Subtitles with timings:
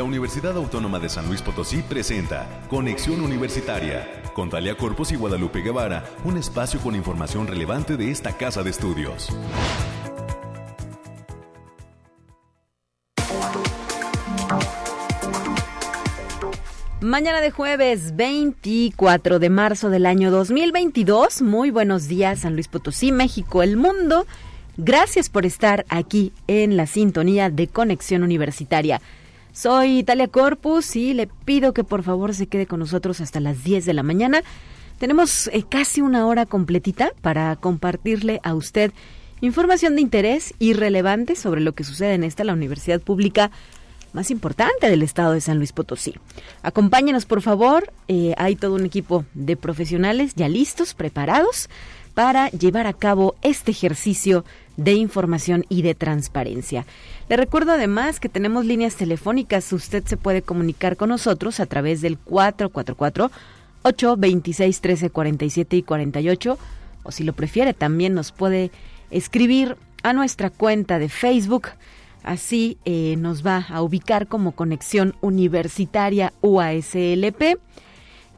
[0.00, 5.60] La Universidad Autónoma de San Luis Potosí presenta Conexión Universitaria con Talia Corpus y Guadalupe
[5.60, 9.28] Guevara, un espacio con información relevante de esta casa de estudios.
[17.02, 21.42] Mañana de jueves 24 de marzo del año 2022.
[21.42, 24.26] Muy buenos días, San Luis Potosí, México, el mundo.
[24.78, 29.02] Gracias por estar aquí en la sintonía de Conexión Universitaria.
[29.60, 33.62] Soy Italia Corpus y le pido que por favor se quede con nosotros hasta las
[33.62, 34.42] 10 de la mañana.
[34.98, 38.90] Tenemos eh, casi una hora completita para compartirle a usted
[39.42, 43.50] información de interés y relevante sobre lo que sucede en esta, la Universidad Pública
[44.14, 46.14] más importante del estado de San Luis Potosí.
[46.62, 47.92] Acompáñenos, por favor.
[48.08, 51.68] Eh, hay todo un equipo de profesionales ya listos, preparados
[52.20, 54.44] para llevar a cabo este ejercicio
[54.76, 56.84] de información y de transparencia.
[57.30, 59.72] Le recuerdo además que tenemos líneas telefónicas.
[59.72, 63.30] Usted se puede comunicar con nosotros a través del 444
[63.84, 66.58] 826 1347 y 48
[67.04, 68.70] o si lo prefiere también nos puede
[69.10, 71.68] escribir a nuestra cuenta de Facebook
[72.22, 77.56] Así eh, nos va a ubicar como conexión universitaria UASLP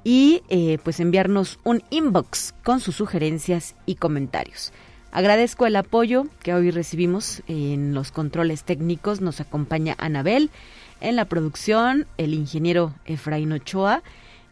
[0.05, 4.73] y eh, pues enviarnos un inbox con sus sugerencias y comentarios.
[5.13, 9.21] Agradezco el apoyo que hoy recibimos en los controles técnicos.
[9.21, 10.51] Nos acompaña Anabel
[11.01, 14.03] en la producción, el ingeniero Efraín Ochoa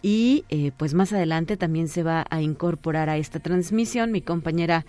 [0.02, 4.84] y eh, pues más adelante también se va a incorporar a esta transmisión mi compañera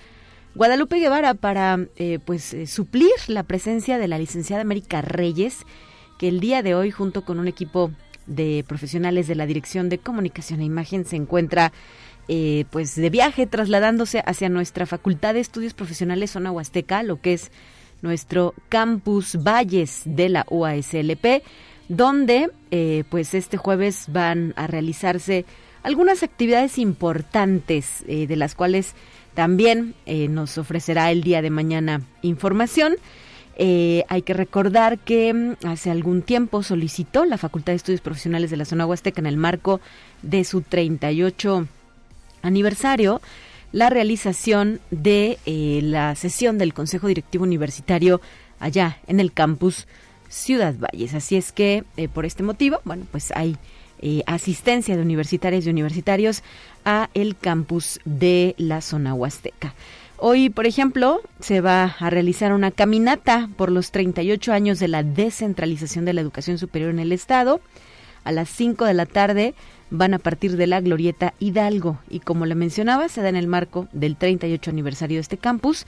[0.55, 5.59] Guadalupe Guevara para eh, pues suplir la presencia de la licenciada América Reyes,
[6.17, 7.91] que el día de hoy junto con un equipo
[8.27, 11.72] de profesionales de la Dirección de Comunicación e Imagen se encuentra
[12.28, 17.33] eh, pues de viaje trasladándose hacia nuestra Facultad de Estudios Profesionales Zona Huasteca, lo que
[17.33, 17.52] es
[18.02, 21.44] nuestro campus Valles de la UASLP,
[21.88, 22.50] donde
[23.09, 25.45] pues este jueves van a realizarse
[25.83, 28.95] algunas actividades importantes de las cuales
[29.34, 32.95] también eh, nos ofrecerá el día de mañana información.
[33.63, 38.49] Eh, hay que recordar que mm, hace algún tiempo solicitó la Facultad de Estudios Profesionales
[38.49, 39.81] de la Zona Huasteca en el marco
[40.23, 41.67] de su 38
[42.41, 43.21] aniversario
[43.71, 48.19] la realización de eh, la sesión del Consejo Directivo Universitario
[48.59, 49.85] allá en el campus
[50.27, 51.13] Ciudad Valles.
[51.13, 51.83] Así es que
[52.16, 53.57] por este motivo, bueno, pues hay
[54.25, 56.41] asistencia de universitarios y universitarios
[56.83, 59.75] a el campus de la zona huasteca.
[60.23, 65.01] Hoy, por ejemplo, se va a realizar una caminata por los 38 años de la
[65.01, 67.59] descentralización de la educación superior en el Estado.
[68.23, 69.55] A las 5 de la tarde
[69.89, 73.47] van a partir de la Glorieta Hidalgo y como le mencionaba, se da en el
[73.47, 75.87] marco del 38 aniversario de este campus.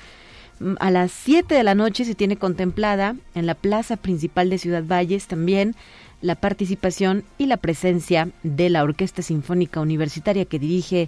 [0.80, 4.84] A las 7 de la noche se tiene contemplada en la plaza principal de Ciudad
[4.84, 5.76] Valles también
[6.22, 11.08] la participación y la presencia de la Orquesta Sinfónica Universitaria que dirige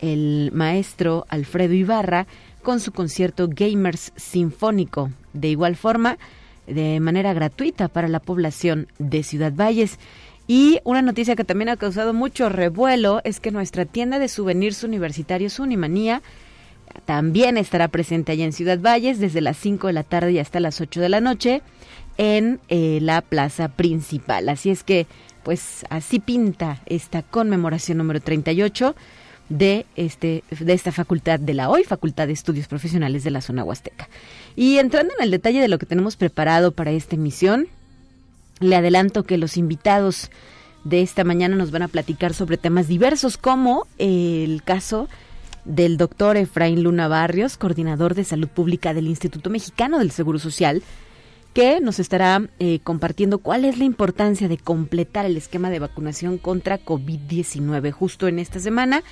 [0.00, 2.26] el maestro Alfredo Ibarra
[2.68, 5.10] con su concierto Gamers Sinfónico.
[5.32, 6.18] De igual forma,
[6.66, 9.98] de manera gratuita para la población de Ciudad Valles.
[10.46, 14.84] Y una noticia que también ha causado mucho revuelo es que nuestra tienda de souvenirs
[14.84, 16.20] universitarios Unimanía
[17.06, 20.60] también estará presente allá en Ciudad Valles desde las 5 de la tarde y hasta
[20.60, 21.62] las 8 de la noche
[22.18, 24.46] en eh, la plaza principal.
[24.50, 25.06] Así es que,
[25.42, 28.94] pues así pinta esta conmemoración número 38
[29.48, 33.64] de, este, de esta facultad de la hoy, Facultad de Estudios Profesionales de la Zona
[33.64, 34.08] Huasteca.
[34.56, 37.68] Y entrando en el detalle de lo que tenemos preparado para esta emisión,
[38.60, 40.30] le adelanto que los invitados
[40.84, 45.08] de esta mañana nos van a platicar sobre temas diversos como el caso
[45.64, 50.82] del doctor Efraín Luna Barrios, coordinador de salud pública del Instituto Mexicano del Seguro Social,
[51.52, 56.38] que nos estará eh, compartiendo cuál es la importancia de completar el esquema de vacunación
[56.38, 57.90] contra COVID-19.
[57.90, 59.02] Justo en esta semana,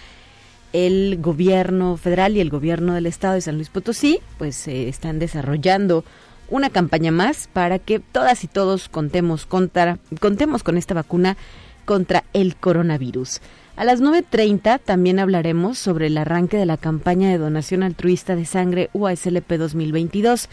[0.73, 5.19] el gobierno federal y el gobierno del estado de San Luis Potosí, pues eh, están
[5.19, 6.05] desarrollando
[6.49, 11.37] una campaña más para que todas y todos contemos, contra, contemos con esta vacuna
[11.85, 13.41] contra el coronavirus.
[13.77, 18.47] A las 9.30 también hablaremos sobre el arranque de la campaña de donación altruista de
[18.47, 20.49] sangre UASLP 2022.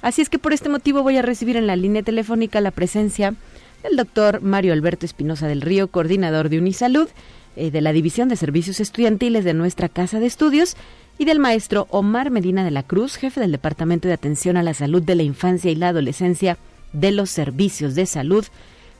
[0.00, 3.34] Así es que por este motivo voy a recibir en la línea telefónica la presencia
[3.82, 7.08] del doctor Mario Alberto Espinosa del Río, coordinador de Unisalud,
[7.56, 10.76] eh, de la División de Servicios Estudiantiles de nuestra Casa de Estudios,
[11.18, 14.74] y del maestro Omar Medina de la Cruz, jefe del Departamento de Atención a la
[14.74, 16.58] Salud de la Infancia y la Adolescencia
[16.92, 18.44] de los Servicios de Salud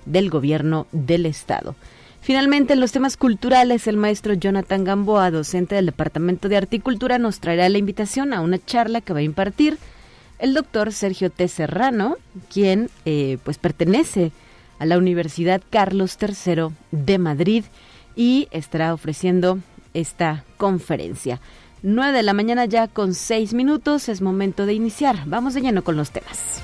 [0.04, 1.74] del Gobierno del Estado.
[2.20, 7.40] Finalmente, en los temas culturales, el maestro Jonathan Gamboa, docente del Departamento de Articultura, nos
[7.40, 9.78] traerá la invitación a una charla que va a impartir
[10.38, 11.48] el doctor Sergio T.
[11.48, 12.16] Serrano,
[12.52, 14.30] quien eh, pues pertenece
[14.78, 17.64] a la Universidad Carlos III de Madrid
[18.16, 19.58] y estará ofreciendo
[19.94, 21.40] esta conferencia.
[21.82, 25.16] 9 de la mañana ya con 6 minutos, es momento de iniciar.
[25.26, 26.62] Vamos de lleno con los temas.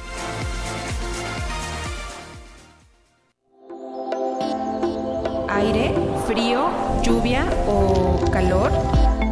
[5.49, 5.93] Aire,
[6.27, 6.69] frío,
[7.03, 8.71] lluvia o calor.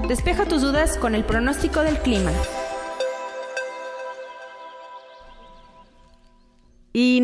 [0.08, 2.32] Despeja tus dudas con el pronóstico del clima.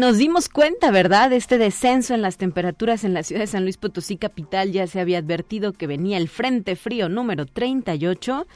[0.03, 1.33] Nos dimos cuenta, ¿verdad?
[1.33, 4.99] Este descenso en las temperaturas en la ciudad de San Luis Potosí capital ya se
[4.99, 8.49] había advertido que venía el Frente Frío número 38,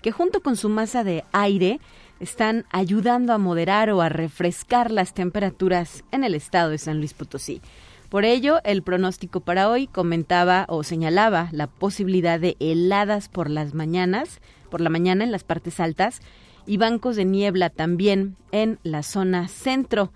[0.00, 1.78] que junto con su masa de aire
[2.20, 7.12] están ayudando a moderar o a refrescar las temperaturas en el estado de San Luis
[7.12, 7.60] Potosí.
[8.08, 13.74] Por ello, el pronóstico para hoy comentaba o señalaba la posibilidad de heladas por las
[13.74, 14.40] mañanas,
[14.70, 16.22] por la mañana en las partes altas
[16.64, 20.10] y bancos de niebla también en la zona centro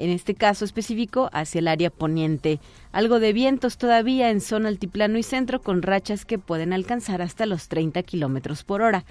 [0.00, 2.58] en este caso específico hacia el área poniente.
[2.90, 7.46] Algo de vientos todavía en zona altiplano y centro con rachas que pueden alcanzar hasta
[7.46, 9.04] los 30 kilómetros por hora.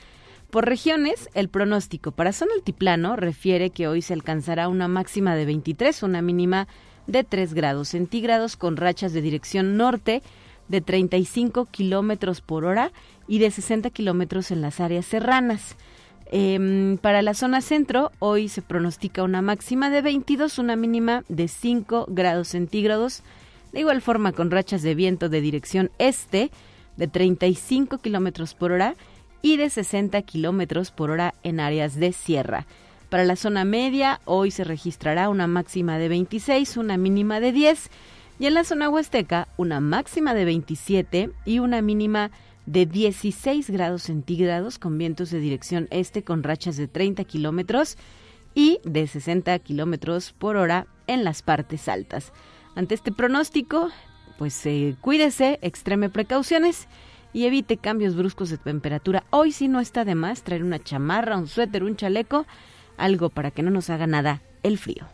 [0.49, 5.45] Por regiones, el pronóstico para zona altiplano refiere que hoy se alcanzará una máxima de
[5.45, 6.67] 23, una mínima
[7.05, 10.23] de 3 grados centígrados con rachas de dirección norte
[10.67, 12.91] de 35 kilómetros por hora
[13.27, 15.75] y de 60 kilómetros en las áreas serranas.
[16.31, 21.47] Em, para la zona centro, hoy se pronostica una máxima de 22, una mínima de
[21.47, 23.23] 5 grados centígrados.
[23.73, 26.51] De igual forma, con rachas de viento de dirección este
[26.97, 28.95] de 35 kilómetros por hora
[29.41, 32.67] y de 60 kilómetros por hora en áreas de sierra.
[33.09, 37.89] Para la zona media, hoy se registrará una máxima de 26, una mínima de 10,
[38.39, 43.71] y en la zona huasteca, una máxima de 27 y una mínima de de 16
[43.71, 47.97] grados centígrados con vientos de dirección este con rachas de 30 kilómetros
[48.53, 52.31] y de 60 kilómetros por hora en las partes altas.
[52.75, 53.89] Ante este pronóstico,
[54.37, 56.87] pues eh, cuídese, extreme precauciones
[57.33, 59.23] y evite cambios bruscos de temperatura.
[59.31, 62.45] Hoy sí no está de más traer una chamarra, un suéter, un chaleco,
[62.97, 65.07] algo para que no nos haga nada el frío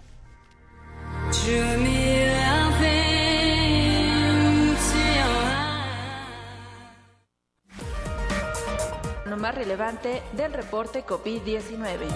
[9.46, 12.08] más relevante del reporte COVID-19.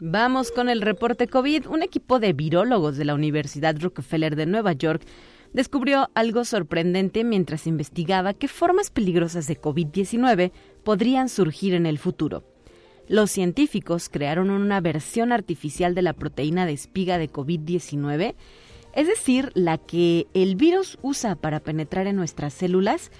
[0.00, 1.66] Vamos con el reporte COVID.
[1.68, 5.00] Un equipo de virólogos de la Universidad Rockefeller de Nueva York
[5.54, 10.52] descubrió algo sorprendente mientras investigaba qué formas peligrosas de COVID-19
[10.84, 12.44] podrían surgir en el futuro.
[13.06, 18.34] Los científicos crearon una versión artificial de la proteína de espiga de COVID-19,
[18.92, 23.10] es decir, la que el virus usa para penetrar en nuestras células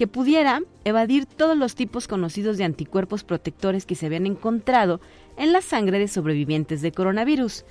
[0.00, 4.98] que pudiera evadir todos los tipos conocidos de anticuerpos protectores que se habían encontrado
[5.36, 7.66] en la sangre de sobrevivientes de coronavirus.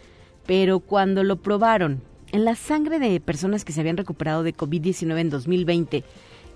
[0.45, 5.17] Pero cuando lo probaron en la sangre de personas que se habían recuperado de COVID-19
[5.17, 6.03] en 2020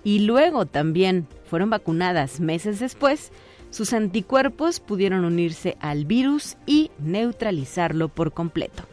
[0.04, 3.32] y luego también fueron vacunadas meses después,
[3.72, 8.93] sus anticuerpos pudieron unirse al virus y neutralizarlo por completo.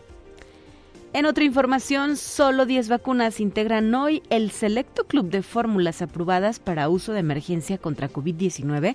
[1.12, 6.88] En otra información, solo 10 vacunas integran hoy el selecto club de fórmulas aprobadas para
[6.88, 8.94] uso de emergencia contra COVID-19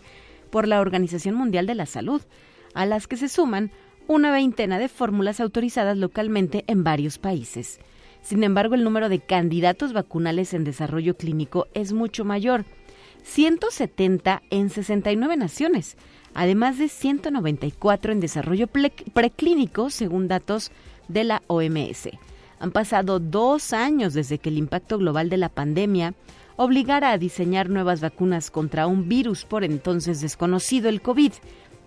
[0.49, 2.21] por la Organización Mundial de la Salud,
[2.73, 3.69] a las que se suman
[4.07, 7.79] una veintena de fórmulas autorizadas localmente en varios países.
[8.21, 12.63] Sin embargo, el número de candidatos vacunales en desarrollo clínico es mucho mayor,
[13.23, 15.97] 170 en 69 naciones,
[16.33, 20.71] además de 194 en desarrollo preclínico, según datos
[21.07, 22.09] de la OMS.
[22.59, 26.13] Han pasado dos años desde que el impacto global de la pandemia
[26.55, 31.33] obligara a diseñar nuevas vacunas contra un virus por entonces desconocido, el COVID.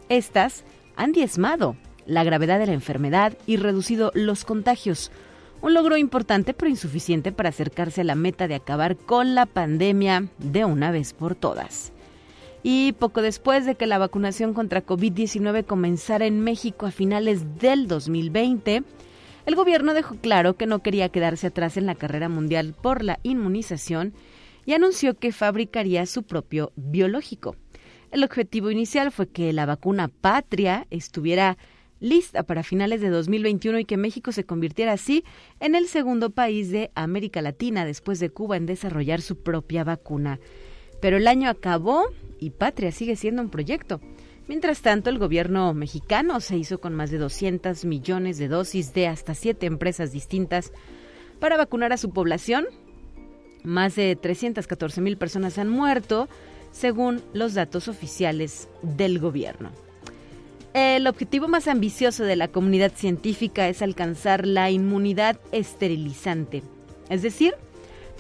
[0.09, 0.65] Estas
[0.97, 5.11] han diezmado la gravedad de la enfermedad y reducido los contagios,
[5.61, 10.29] un logro importante pero insuficiente para acercarse a la meta de acabar con la pandemia
[10.39, 11.93] de una vez por todas.
[12.63, 17.87] Y poco después de que la vacunación contra COVID-19 comenzara en México a finales del
[17.87, 18.83] 2020,
[19.49, 23.19] el gobierno dejó claro que no quería quedarse atrás en la carrera mundial por la
[23.23, 24.13] inmunización
[24.67, 27.57] y anunció que fabricaría su propio biológico.
[28.11, 31.57] El objetivo inicial fue que la vacuna patria estuviera
[31.99, 35.25] lista para finales de 2021 y que México se convirtiera así
[35.61, 40.41] en el segundo país de América Latina después de Cuba en desarrollar su propia vacuna.
[41.01, 42.05] Pero el año acabó
[42.39, 44.03] y Patria sigue siendo un proyecto.
[44.49, 49.07] Mientras tanto, el gobierno mexicano se hizo con más de 200 millones de dosis de
[49.07, 50.73] hasta siete empresas distintas
[51.39, 52.67] para vacunar a su población.
[53.63, 56.29] Más de 314 mil personas han muerto,
[56.73, 59.71] según los datos oficiales del gobierno.
[60.73, 66.63] El objetivo más ambicioso de la comunidad científica es alcanzar la inmunidad esterilizante,
[67.09, 67.55] es decir,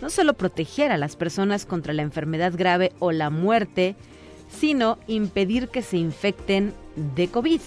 [0.02, 3.96] no solo proteger a las personas contra la enfermedad grave o la muerte,
[4.48, 6.74] sino impedir que se infecten
[7.14, 7.60] de COVID.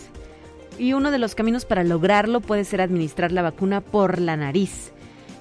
[0.78, 4.92] Y uno de los caminos para lograrlo puede ser administrar la vacuna por la nariz.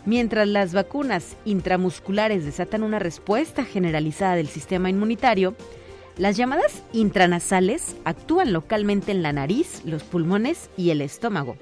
[0.07, 5.55] Mientras las vacunas intramusculares desatan una respuesta generalizada del sistema inmunitario,
[6.17, 11.57] las llamadas intranasales actúan localmente en la nariz, los pulmones y el estómago.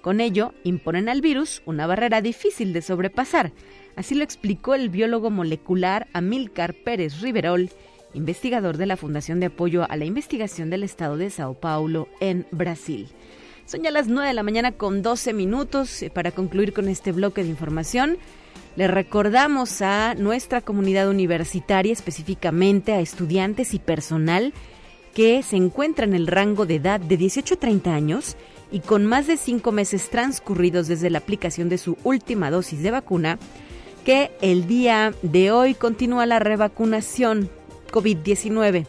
[0.00, 3.52] Con ello, imponen al virus una barrera difícil de sobrepasar.
[3.94, 7.70] Así lo explicó el biólogo molecular Amílcar Pérez Riverol,
[8.14, 12.46] investigador de la Fundación de Apoyo a la Investigación del Estado de Sao Paulo en
[12.50, 13.08] Brasil.
[13.66, 16.04] Son ya las 9 de la mañana con 12 minutos.
[16.12, 18.18] Para concluir con este bloque de información,
[18.76, 24.52] le recordamos a nuestra comunidad universitaria, específicamente a estudiantes y personal
[25.14, 28.36] que se encuentra en el rango de edad de 18 a 30 años
[28.70, 32.90] y con más de cinco meses transcurridos desde la aplicación de su última dosis de
[32.90, 33.38] vacuna,
[34.04, 37.50] que el día de hoy continúa la revacunación
[37.92, 38.84] COVID-19.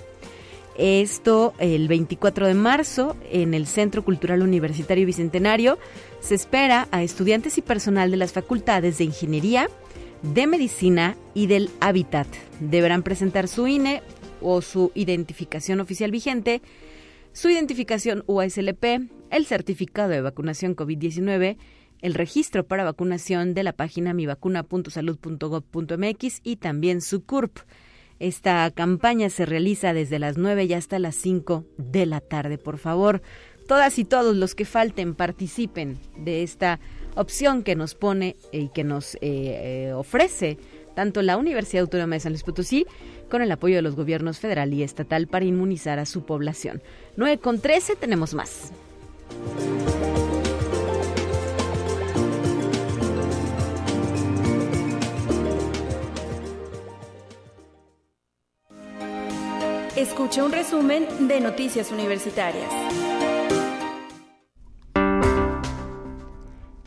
[0.75, 5.77] Esto el 24 de marzo en el Centro Cultural Universitario Bicentenario.
[6.19, 9.69] Se espera a estudiantes y personal de las facultades de Ingeniería,
[10.23, 12.25] de Medicina y del Hábitat.
[12.59, 14.01] Deberán presentar su INE
[14.41, 16.63] o su identificación oficial vigente,
[17.33, 18.83] su identificación UASLP,
[19.29, 21.57] el certificado de vacunación COVID-19,
[22.01, 27.59] el registro para vacunación de la página mivacuna.salud.gov.mx y también su CURP.
[28.23, 32.57] Esta campaña se realiza desde las 9 y hasta las 5 de la tarde.
[32.57, 33.21] Por favor,
[33.67, 36.79] todas y todos los que falten participen de esta
[37.15, 40.57] opción que nos pone y que nos eh, eh, ofrece
[40.95, 42.85] tanto la Universidad Autónoma de San Luis Potosí
[43.29, 46.81] con el apoyo de los gobiernos federal y estatal para inmunizar a su población.
[47.17, 48.71] 9 con 13 tenemos más.
[59.95, 62.67] Escucha un resumen de Noticias Universitarias.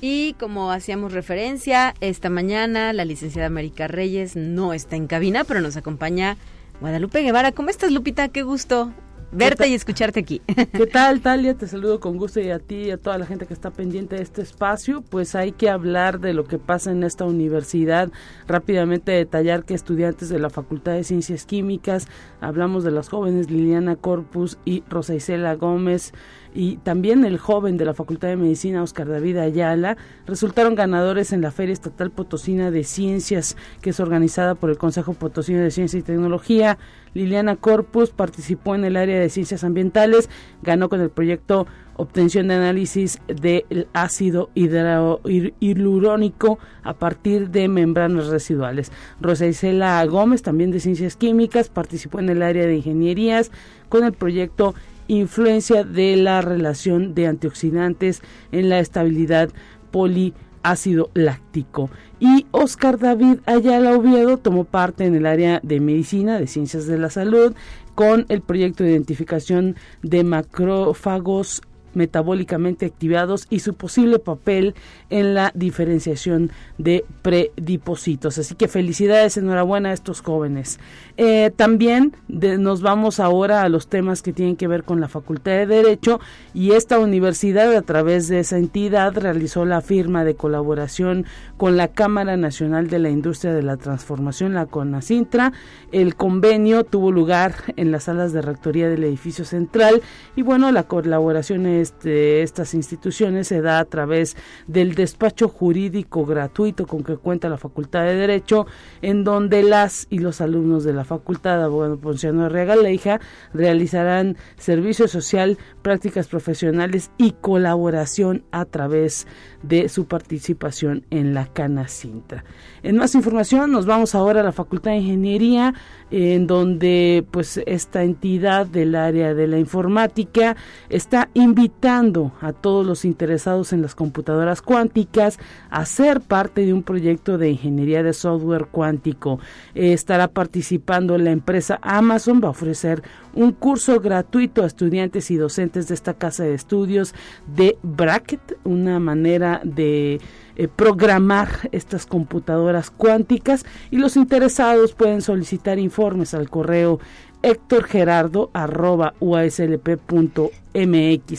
[0.01, 5.61] Y como hacíamos referencia, esta mañana la licenciada América Reyes no está en cabina, pero
[5.61, 6.37] nos acompaña
[6.81, 7.53] Guadalupe Guevara.
[7.53, 8.27] ¿Cómo estás, Lupita?
[8.27, 8.93] Qué gusto
[9.37, 10.41] verte y escucharte aquí.
[10.73, 11.55] ¿Qué tal, Talia?
[11.55, 14.17] Te saludo con gusto y a ti y a toda la gente que está pendiente
[14.17, 15.03] de este espacio.
[15.03, 18.11] Pues hay que hablar de lo que pasa en esta universidad.
[18.47, 22.09] Rápidamente detallar que estudiantes de la Facultad de Ciencias Químicas,
[22.41, 26.13] hablamos de las jóvenes Liliana Corpus y Rosa Isela Gómez,
[26.57, 31.43] y también el joven de la Facultad de Medicina, Oscar David Ayala, resultaron ganadores en
[31.43, 35.99] la Feria Estatal Potosina de Ciencias, que es organizada por el Consejo Potosino de Ciencia
[35.99, 36.79] y Tecnología.
[37.13, 40.31] Liliana Corpus participó en el área de ciencias ambientales,
[40.63, 41.67] ganó con el proyecto
[41.99, 48.93] obtención de análisis del ácido hialurónico a partir de membranas residuales.
[49.21, 53.51] Rosa Isela Gómez, también de Ciencias Químicas, participó en el área de ingenierías
[53.89, 54.75] con el proyecto
[55.09, 58.23] influencia de la relación de antioxidantes
[58.53, 59.51] en la estabilidad
[59.91, 61.91] poliácido láctico.
[62.19, 66.99] Y Oscar David Ayala Oviedo tomó parte en el área de medicina, de ciencias de
[66.99, 67.55] la salud,
[67.95, 71.63] con el proyecto de identificación de macrófagos
[71.97, 74.75] metabólicamente activados y su posible papel
[75.11, 78.39] en la diferenciación de predipósitos.
[78.39, 80.79] Así que felicidades, enhorabuena a estos jóvenes.
[81.17, 85.53] Eh, también nos vamos ahora a los temas que tienen que ver con la Facultad
[85.53, 86.21] de Derecho
[86.53, 91.25] y esta universidad a través de esa entidad realizó la firma de colaboración
[91.57, 95.55] con la Cámara Nacional de la Industria de la Transformación, la CONACINTRA.
[95.93, 100.03] El convenio tuvo lugar en las salas de rectoría del edificio central
[100.35, 106.25] y bueno, la colaboración es de estas instituciones se da a través del despacho jurídico
[106.25, 108.67] gratuito con que cuenta la Facultad de Derecho,
[109.03, 113.21] en donde las y los alumnos de la Facultad Abogado Ponciano Leija
[113.53, 119.27] realizarán servicio social, prácticas profesionales y colaboración a través
[119.63, 122.45] de su participación en la Cana Cinta.
[122.87, 125.75] En más información nos vamos ahora a la Facultad de Ingeniería
[126.13, 130.55] en donde pues esta entidad del área de la informática
[130.89, 136.85] está invitando a todos los interesados en las computadoras cuánticas a ser parte de un
[136.85, 139.41] proyecto de ingeniería de software cuántico.
[139.75, 143.03] estará participando la empresa Amazon, va a ofrecer
[143.35, 147.17] un curso gratuito a estudiantes y docentes de esta casa de estudios
[147.53, 150.21] de Bracket, una manera de
[150.57, 156.99] eh, programar estas computadoras cuánticas y los interesados pueden solicitar informes al correo
[157.43, 160.51] Héctor Gerardo arroba uaslp.mx,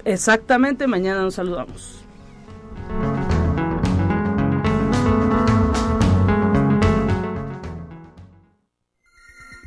[0.04, 2.02] Exactamente, mañana nos saludamos.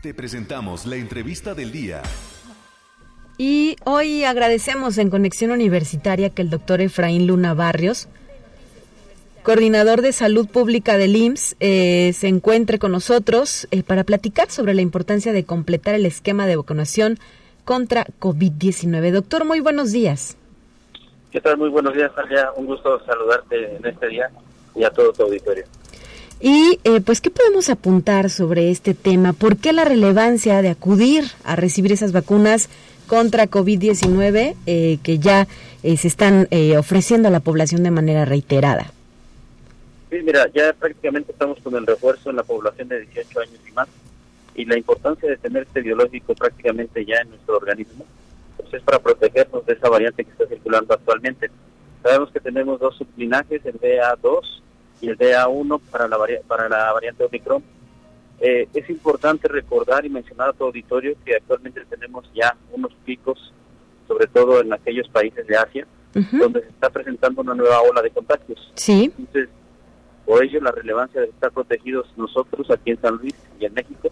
[0.02, 2.02] Te presentamos la entrevista del día.
[3.38, 8.08] Y hoy agradecemos en Conexión Universitaria que el doctor Efraín Luna Barrios
[9.44, 14.74] coordinador de salud pública del IMSS, eh, se encuentre con nosotros eh, para platicar sobre
[14.74, 17.20] la importancia de completar el esquema de vacunación
[17.66, 19.12] contra COVID-19.
[19.12, 20.38] Doctor, muy buenos días.
[21.32, 21.58] ¿Qué tal?
[21.58, 22.50] Muy buenos días, Talia.
[22.56, 24.30] Un gusto saludarte en este día
[24.76, 25.66] y a todo tu auditorio.
[26.42, 29.34] Y eh, pues, ¿qué podemos apuntar sobre este tema?
[29.34, 32.70] ¿Por qué la relevancia de acudir a recibir esas vacunas
[33.08, 35.48] contra COVID-19 que ya
[35.82, 36.48] se están
[36.78, 38.94] ofreciendo a la población de manera reiterada?
[40.10, 43.72] Sí, mira, ya prácticamente estamos con el refuerzo en la población de 18 años y
[43.74, 43.88] más,
[44.56, 48.06] y la importancia de tener este biológico prácticamente ya en nuestro organismo,
[48.58, 51.52] pues es para protegernos de esa variante que está circulando actualmente.
[52.02, 54.42] Sabemos que tenemos dos sublinajes, el BA2
[55.02, 56.18] y el BA1 para la,
[56.48, 57.64] para la variante Omicron.
[58.42, 63.54] Eh, es importante recordar y mencionar a tu auditorio que actualmente tenemos ya unos picos,
[64.08, 68.10] sobre todo en aquellos países de Asia, donde se está presentando una nueva ola de
[68.10, 68.72] contagios.
[68.76, 69.14] Sí.
[69.18, 69.50] Entonces,
[70.30, 74.12] por ello, la relevancia de estar protegidos nosotros aquí en San Luis y en México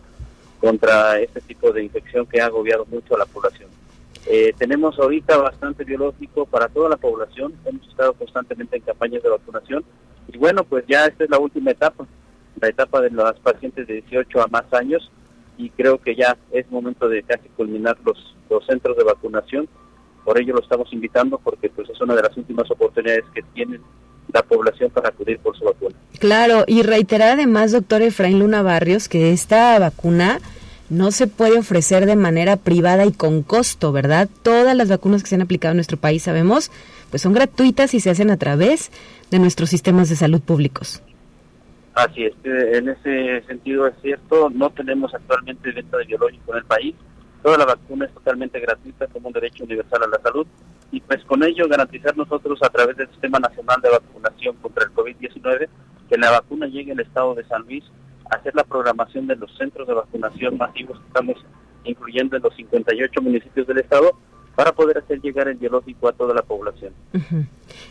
[0.59, 3.69] contra este tipo de infección que ha agobiado mucho a la población.
[4.25, 9.29] Eh, tenemos ahorita bastante biológico para toda la población, hemos estado constantemente en campañas de
[9.29, 9.85] vacunación
[10.33, 12.07] y bueno, pues ya esta es la última etapa,
[12.59, 15.11] la etapa de los pacientes de 18 a más años,
[15.55, 19.69] y creo que ya es momento de casi culminar los, los centros de vacunación.
[20.25, 23.83] Por ello lo estamos invitando porque pues es una de las últimas oportunidades que tienen
[24.33, 25.95] la población para acudir por su vacuna.
[26.19, 30.39] Claro, y reiterar además, doctor Efraín Luna Barrios, que esta vacuna
[30.89, 34.29] no se puede ofrecer de manera privada y con costo, ¿verdad?
[34.43, 36.71] Todas las vacunas que se han aplicado en nuestro país, sabemos,
[37.09, 38.91] pues son gratuitas y se hacen a través
[39.29, 41.01] de nuestros sistemas de salud públicos.
[41.93, 46.65] Así es, en ese sentido es cierto, no tenemos actualmente venta de biológico en el
[46.65, 46.95] país,
[47.43, 50.47] toda la vacuna es totalmente gratuita como un derecho universal a la salud
[50.91, 54.93] y pues con ello garantizar nosotros a través del Sistema Nacional de Vacunación contra el
[54.93, 55.67] COVID-19
[56.09, 57.83] que la vacuna llegue al estado de San Luis,
[58.29, 61.35] hacer la programación de los centros de vacunación masivos que estamos
[61.83, 64.11] incluyendo en los 58 municipios del estado
[64.55, 66.91] para poder hacer llegar el biológico a toda la población.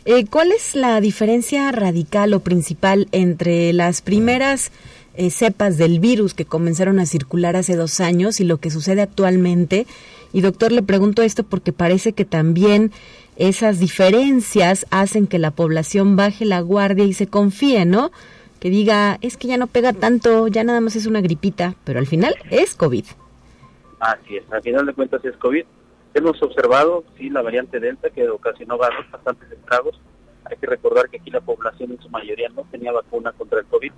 [0.05, 4.73] eh, ¿Cuál es la diferencia radical o principal entre las primeras
[5.17, 9.03] eh, cepas del virus que comenzaron a circular hace dos años y lo que sucede
[9.03, 9.87] actualmente?
[10.33, 12.93] Y doctor, le pregunto esto porque parece que también
[13.37, 18.11] esas diferencias hacen que la población baje la guardia y se confíe, ¿no?
[18.61, 21.99] Que diga, es que ya no pega tanto, ya nada más es una gripita, pero
[21.99, 23.05] al final es COVID.
[24.01, 25.65] Así es, al final de cuentas es COVID
[26.17, 30.01] Hemos observado, sí, la variante Delta que ocasionó bastantes estragos.
[30.45, 33.67] Hay que recordar que aquí la población en su mayoría no tenía vacuna contra el
[33.67, 33.93] COVID.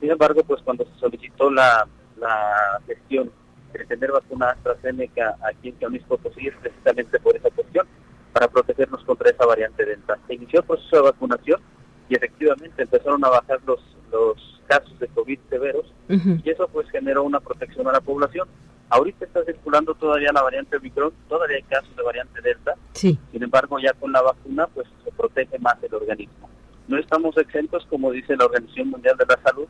[0.00, 1.86] Sin embargo, pues cuando se solicitó la,
[2.18, 3.30] la gestión
[3.72, 7.86] de tener vacuna AstraZeneca aquí en San Potosí es precisamente por esa cuestión,
[8.32, 10.18] para protegernos contra esa variante Delta.
[10.26, 11.60] Se inició el proceso de vacunación
[12.08, 13.80] y efectivamente empezaron a bajar los,
[14.12, 18.48] los casos de COVID severos y eso pues generó una protección a la población.
[18.88, 22.74] Ahorita está circulando todavía la variante Omicron, todavía hay casos de variante Delta.
[22.92, 23.18] Sí.
[23.32, 26.48] Sin embargo, ya con la vacuna, pues se protege más el organismo.
[26.88, 29.66] No estamos exentos, como dice la Organización Mundial de la Salud,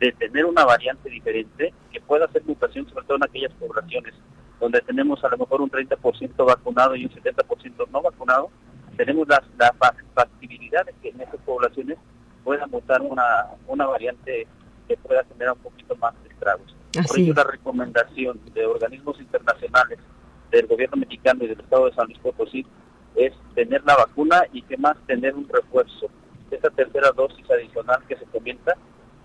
[0.00, 4.14] de tener una variante diferente que pueda hacer mutación, sobre todo en aquellas poblaciones
[4.60, 8.50] donde tenemos a lo mejor un 30% vacunado y un 70% no vacunado.
[8.96, 9.72] Tenemos la, la
[10.14, 11.96] factibilidad de que en esas poblaciones
[12.42, 14.46] pueda mutar una, una variante
[14.88, 16.74] que pueda generar un poquito más de estragos.
[17.06, 19.98] Por ello la recomendación de organismos internacionales
[20.50, 22.66] del gobierno mexicano y del estado de San Luis Potosí
[23.14, 26.08] es tener la vacuna y que más tener un refuerzo,
[26.56, 28.74] esa tercera dosis adicional que se comienza,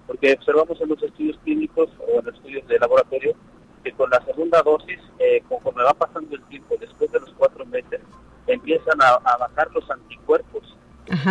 [0.08, 3.36] porque observamos en los estudios clínicos o en los estudios de laboratorio
[3.84, 7.66] que con la segunda dosis, eh, conforme va pasando el tiempo, después de los cuatro
[7.66, 8.00] meses,
[8.48, 10.78] empiezan a, bajar los anticuerpos.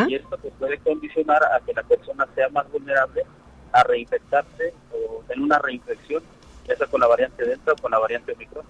[0.07, 3.23] Y esto pues, puede condicionar a que la persona sea más vulnerable
[3.73, 6.23] a reinfectarse o en una reinfección,
[6.69, 8.67] ya sea con la variante Delta o con la variante Omicron.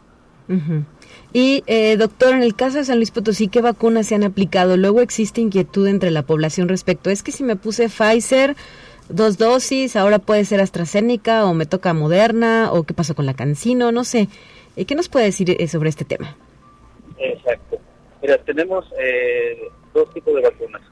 [1.33, 4.77] Y, eh, doctor, en el caso de San Luis Potosí, ¿qué vacunas se han aplicado?
[4.77, 7.09] Luego existe inquietud entre la población respecto.
[7.09, 8.55] Es que si me puse Pfizer,
[9.09, 13.35] dos dosis, ahora puede ser AstraZeneca o me toca Moderna o qué pasó con la
[13.35, 14.29] Cancino, no sé.
[14.77, 16.37] Eh, ¿Qué nos puede decir eh, sobre este tema?
[17.19, 17.79] Exacto.
[18.21, 18.85] Mira, tenemos
[19.95, 20.83] dos tipos de vacunas.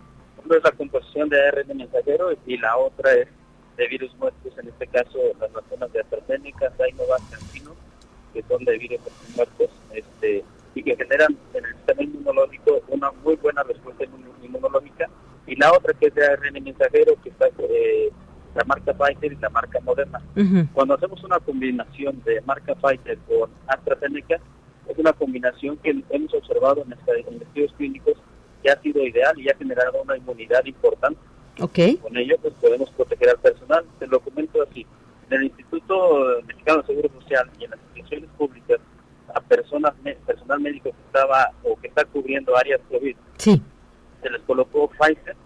[0.44, 3.29] Una es la composición de ARN mensajero y la otra es
[3.76, 7.74] de virus muertos, en este caso las vacunas de AstraZeneca, Sinovac, Cancino,
[8.40, 9.00] que son de virus
[9.37, 14.05] muertos, este, y que generan en el sistema inmunológico una muy buena respuesta
[14.42, 15.09] inmunológica,
[15.46, 18.11] y la otra que es de ARN mensajero, que está eh,
[18.55, 20.20] la marca Pfizer y la marca Moderna.
[20.72, 24.40] Cuando hacemos una combinación de marca Pfizer con AstraZeneca,
[24.88, 28.14] es una combinación que hemos observado en, en estudios clínicos
[28.62, 31.20] que ha sido ideal y ha generado una inmunidad importante.
[32.00, 33.85] Con ello pues podemos proteger al personal.
[33.98, 34.87] Te lo comento así.
[35.29, 38.81] En el Instituto Mexicano de Seguro Social y en las instituciones públicas,
[39.35, 39.94] a personas,
[40.27, 43.62] personal médico que estaba o que está cubriendo áreas COVID, sí.
[44.23, 45.37] se les colocó Pfizer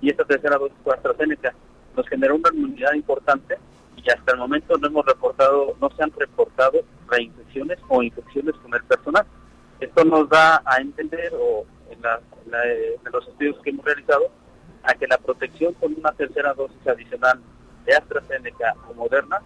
[0.00, 1.54] y esta tercera dosis fue AstraZeneca.
[1.96, 3.58] Nos generó una inmunidad importante
[3.96, 8.74] y hasta el momento no hemos reportado, no se han reportado reinfecciones o infecciones con
[8.74, 9.26] el personal.
[9.80, 14.30] Esto nos da a entender, o en, en los estudios que hemos realizado,
[14.82, 17.40] a que la protección con una tercera dosis adicional
[17.84, 19.40] de AstraZeneca o Moderna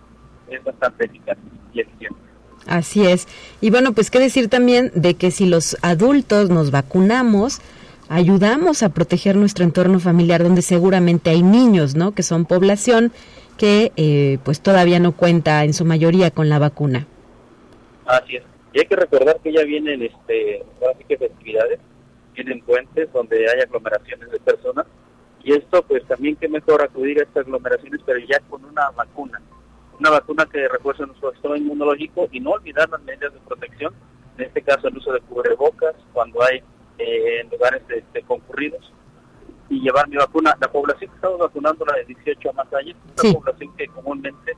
[0.48, 1.38] es bastante eficaz
[1.72, 2.29] y eficiente.
[2.66, 3.26] Así es.
[3.60, 7.60] Y bueno, pues qué decir también de que si los adultos nos vacunamos,
[8.08, 12.12] ayudamos a proteger nuestro entorno familiar donde seguramente hay niños, ¿no?
[12.12, 13.12] Que son población
[13.56, 17.06] que eh, pues todavía no cuenta en su mayoría con la vacuna.
[18.06, 18.42] Así es.
[18.72, 20.64] Y hay que recordar que ya vienen, este,
[21.08, 21.80] que festividades,
[22.34, 24.86] vienen puentes donde hay aglomeraciones de personas
[25.42, 29.40] y esto, pues también que mejor acudir a estas aglomeraciones, pero ya con una vacuna.
[30.00, 33.92] Una vacuna que refuerce nuestro sistema inmunológico y no olvidar las medidas de protección,
[34.38, 36.62] en este caso el uso de cubrebocas cuando hay
[36.96, 38.90] eh, en lugares este, concurridos
[39.68, 40.56] y llevar mi vacuna.
[40.58, 43.86] La población que estamos vacunando, la de 18 a más años, es una población que
[43.88, 44.56] comúnmente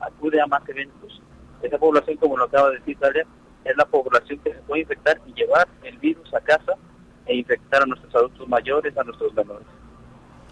[0.00, 1.20] acude a más eventos
[1.60, 3.26] Esa población, como lo acaba de decir Dalia,
[3.66, 6.72] es la población que se puede infectar y llevar el virus a casa
[7.26, 9.66] e infectar a nuestros adultos mayores, a nuestros menores.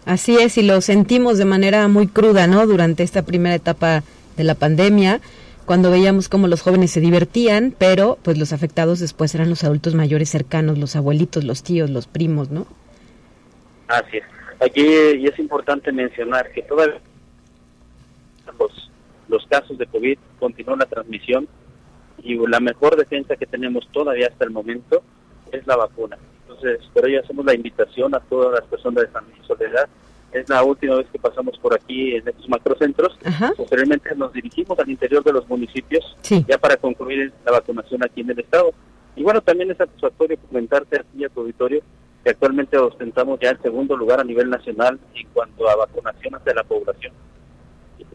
[0.05, 2.67] Así es, y lo sentimos de manera muy cruda, ¿no?
[2.67, 4.03] Durante esta primera etapa
[4.37, 5.19] de la pandemia,
[5.65, 9.95] cuando veíamos cómo los jóvenes se divertían, pero pues los afectados después eran los adultos
[9.95, 12.65] mayores cercanos, los abuelitos, los tíos, los primos, ¿no?
[13.89, 14.23] Así es.
[14.61, 17.01] Aquí y es importante mencionar que todavía
[18.57, 18.91] los,
[19.27, 21.47] los casos de COVID continúan la transmisión
[22.23, 25.03] y la mejor defensa que tenemos todavía hasta el momento
[25.51, 26.17] es la vacuna.
[26.47, 29.87] Entonces, por ello hacemos la invitación a todas las personas de San Luis Soledad.
[30.39, 33.17] Es la última vez que pasamos por aquí en estos macrocentros.
[33.55, 38.31] Posteriormente nos dirigimos al interior de los municipios ya para concluir la vacunación aquí en
[38.31, 38.71] el estado.
[39.15, 41.81] Y bueno, también es satisfactorio comentarte aquí a tu auditorio
[42.23, 46.53] que actualmente ostentamos ya el segundo lugar a nivel nacional en cuanto a vacunación hacia
[46.53, 47.13] la población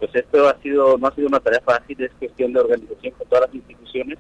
[0.03, 3.29] pues esto ha sido no ha sido una tarea fácil, es cuestión de organización con
[3.29, 4.19] todas las instituciones,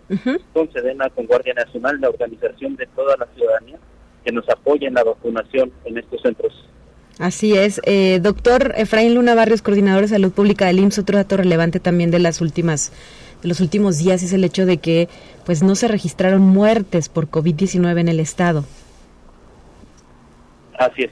[0.52, 3.80] con Sedena, con Guardia Nacional, la organización de toda la ciudadanía
[4.24, 6.68] que nos apoya en la vacunación en estos centros.
[7.18, 7.80] Así es.
[7.84, 12.10] Eh, doctor Efraín Luna Barrios, coordinador de salud pública del IMSS, otro dato relevante también
[12.10, 12.92] de las últimas
[13.42, 15.08] de los últimos días es el hecho de que
[15.44, 18.64] pues no se registraron muertes por COVID-19 en el estado.
[20.78, 21.10] Así es.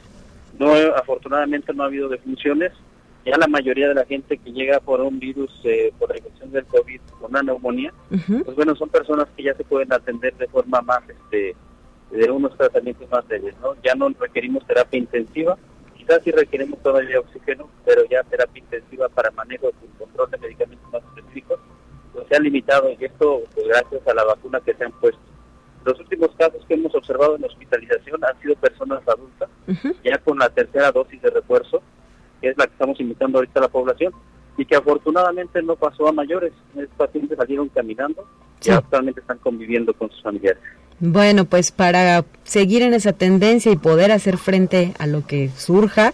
[0.56, 2.72] No, afortunadamente no ha habido defunciones
[3.24, 6.50] ya la mayoría de la gente que llega por un virus, eh, por la infección
[6.52, 10.48] del COVID, con una neumonía, pues bueno, son personas que ya se pueden atender de
[10.48, 11.54] forma más, este,
[12.10, 13.74] de unos tratamientos más leves, ¿no?
[13.82, 15.58] Ya no requerimos terapia intensiva,
[16.10, 20.92] quizás sí requerimos todavía oxígeno, pero ya terapia intensiva para manejo y control de medicamentos
[20.92, 21.60] más específicos,
[22.12, 25.20] pues se ha limitado y esto pues, gracias a la vacuna que se han puesto.
[25.84, 29.48] Los últimos casos que hemos observado en hospitalización han sido personas adultas,
[30.04, 31.80] ya con la tercera dosis de refuerzo,
[32.40, 34.12] que es la que estamos invitando ahorita a la población,
[34.58, 36.52] y que afortunadamente no pasó a mayores.
[36.76, 38.26] Estos pacientes salieron caminando
[38.62, 40.62] y actualmente están conviviendo con sus familiares.
[41.00, 46.12] Bueno, pues para seguir en esa tendencia y poder hacer frente a lo que surja,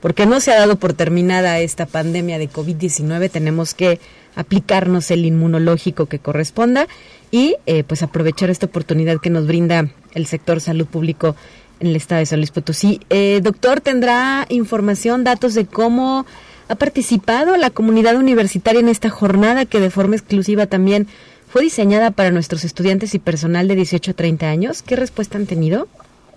[0.00, 4.00] porque no se ha dado por terminada esta pandemia de COVID-19, tenemos que
[4.34, 6.88] aplicarnos el inmunológico que corresponda
[7.30, 11.36] y eh, pues aprovechar esta oportunidad que nos brinda el sector salud público
[11.80, 13.00] en el estado de San Luis Potosí.
[13.10, 16.24] Eh, doctor, ¿tendrá información, datos de cómo
[16.68, 21.06] ha participado la comunidad universitaria en esta jornada que de forma exclusiva también
[21.52, 24.82] fue diseñada para nuestros estudiantes y personal de 18 a 30 años?
[24.82, 25.86] ¿Qué respuesta han tenido?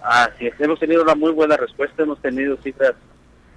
[0.01, 2.95] Así es, hemos tenido una muy buena respuesta, hemos tenido cifras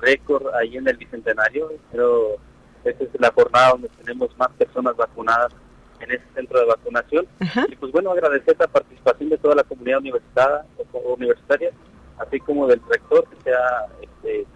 [0.00, 2.36] récord ahí en el Bicentenario, pero
[2.84, 5.52] esta es la jornada donde tenemos más personas vacunadas
[5.98, 7.26] en ese centro de vacunación.
[7.68, 11.72] Y pues bueno, agradecer la participación de toda la comunidad universitaria, universitaria
[12.18, 14.46] así como del rector que se ha, este,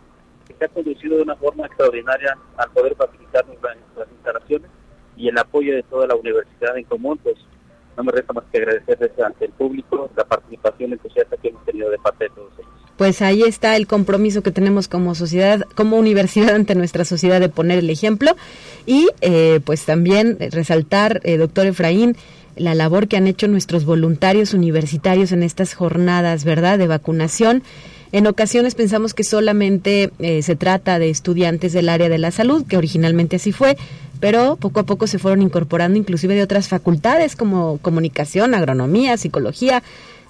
[0.46, 3.76] que se ha conducido de una forma extraordinaria al poder facilitar nuestras,
[4.08, 4.70] instalaciones
[5.16, 7.36] y el apoyo de toda la universidad en común, pues
[7.96, 11.90] no me resta más que agradecerles ante el público la participación entusiasta que hemos tenido
[11.90, 12.70] de parte de todos ellos.
[12.96, 17.48] Pues ahí está el compromiso que tenemos como sociedad, como universidad ante nuestra sociedad de
[17.48, 18.32] poner el ejemplo
[18.86, 22.16] y eh, pues también resaltar, eh, doctor Efraín,
[22.56, 27.62] la labor que han hecho nuestros voluntarios universitarios en estas jornadas, ¿verdad?, de vacunación.
[28.12, 32.66] En ocasiones pensamos que solamente eh, se trata de estudiantes del área de la salud,
[32.66, 33.78] que originalmente así fue,
[34.20, 39.82] pero poco a poco se fueron incorporando inclusive de otras facultades como comunicación, agronomía, psicología,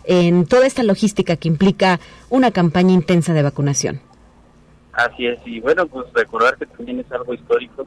[0.05, 1.99] en toda esta logística que implica
[2.31, 4.01] una campaña intensa de vacunación.
[4.93, 7.85] Así es, y bueno, pues recordar que también es algo histórico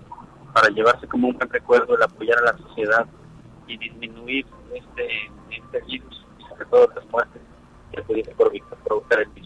[0.54, 3.06] para llevarse como un buen recuerdo el apoyar a la sociedad
[3.68, 5.08] y disminuir este,
[5.52, 7.42] este virus sobre todo las muertes
[7.94, 8.32] que pudiese
[8.86, 9.45] provocar el mismo.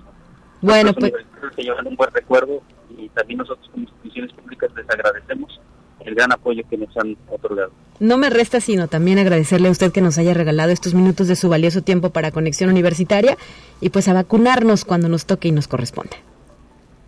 [0.62, 1.14] Bueno, pues
[1.56, 2.62] se llevan un buen recuerdo
[2.98, 5.60] y también nosotros como instituciones públicas les agradecemos
[6.02, 7.72] el gran apoyo que nos han otorgado.
[8.00, 11.36] No me resta sino también agradecerle a usted que nos haya regalado estos minutos de
[11.36, 13.38] su valioso tiempo para Conexión Universitaria
[13.82, 16.18] y pues a vacunarnos cuando nos toque y nos corresponde.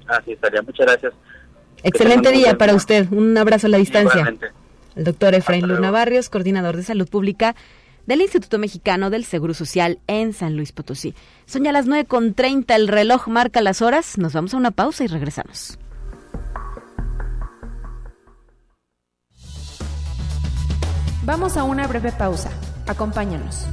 [0.07, 0.61] Así estaría.
[0.61, 1.13] Muchas gracias.
[1.83, 3.07] Excelente día para usted.
[3.11, 4.33] Un abrazo a la distancia.
[4.95, 7.55] El doctor Efraín Luna Barrios, coordinador de salud pública
[8.05, 11.15] del Instituto Mexicano del Seguro Social en San Luis Potosí.
[11.45, 14.17] Son ya las 9.30, el reloj marca las horas.
[14.17, 15.77] Nos vamos a una pausa y regresamos.
[21.23, 22.51] Vamos a una breve pausa.
[22.87, 23.67] Acompáñanos.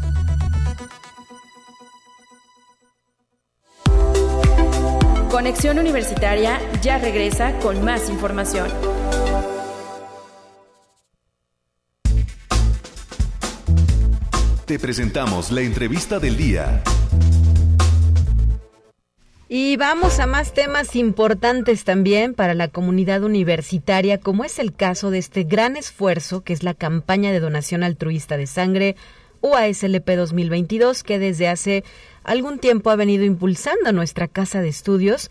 [5.30, 8.68] Conexión Universitaria ya regresa con más información.
[14.68, 16.82] Te presentamos la entrevista del día.
[19.48, 25.10] Y vamos a más temas importantes también para la comunidad universitaria, como es el caso
[25.10, 28.96] de este gran esfuerzo que es la campaña de donación altruista de sangre
[29.40, 31.82] UASLP 2022, que desde hace
[32.22, 35.30] algún tiempo ha venido impulsando nuestra casa de estudios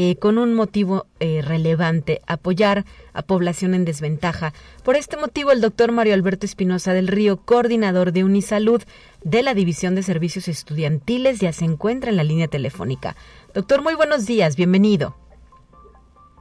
[0.00, 2.84] eh, con un motivo eh, relevante, apoyar
[3.14, 4.52] a población en desventaja.
[4.84, 8.80] Por este motivo, el doctor Mario Alberto Espinosa del Río, coordinador de Unisalud
[9.24, 13.16] de la División de Servicios Estudiantiles, ya se encuentra en la línea telefónica.
[13.54, 15.16] Doctor, muy buenos días, bienvenido.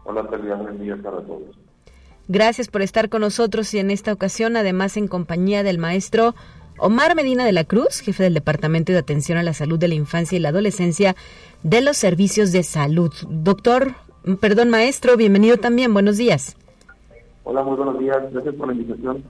[0.04, 1.58] Hola, buenos días para todos.
[2.28, 6.36] Gracias por estar con nosotros y en esta ocasión, además, en compañía del maestro
[6.80, 9.96] Omar Medina de la Cruz, jefe del Departamento de Atención a la Salud de la
[9.96, 11.15] Infancia y la Adolescencia
[11.63, 13.12] de los Servicios de Salud.
[13.30, 13.96] Doctor,
[14.39, 16.56] perdón, maestro, bienvenido también, buenos días.
[17.43, 19.24] Hola, muy buenos días, gracias por la invitación.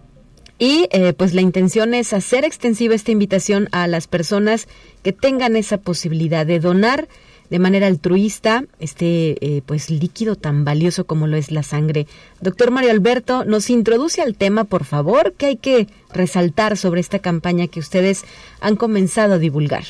[0.60, 4.68] Y eh, pues la intención es hacer extensiva esta invitación a las personas
[5.04, 7.08] que tengan esa posibilidad de donar
[7.50, 12.08] de manera altruista este eh, pues líquido tan valioso como lo es la sangre.
[12.42, 17.20] Doctor Mario Alberto, nos introduce al tema, por favor, que hay que resaltar sobre esta
[17.20, 18.26] campaña que ustedes
[18.60, 19.84] han comenzado a divulgar.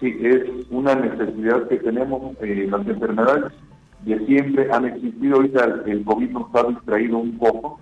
[0.00, 2.36] Sí, es una necesidad que tenemos.
[2.40, 3.52] Eh, las enfermedades
[4.04, 5.36] de siempre han existido.
[5.36, 7.80] Ahorita el COVID nos ha distraído un poco,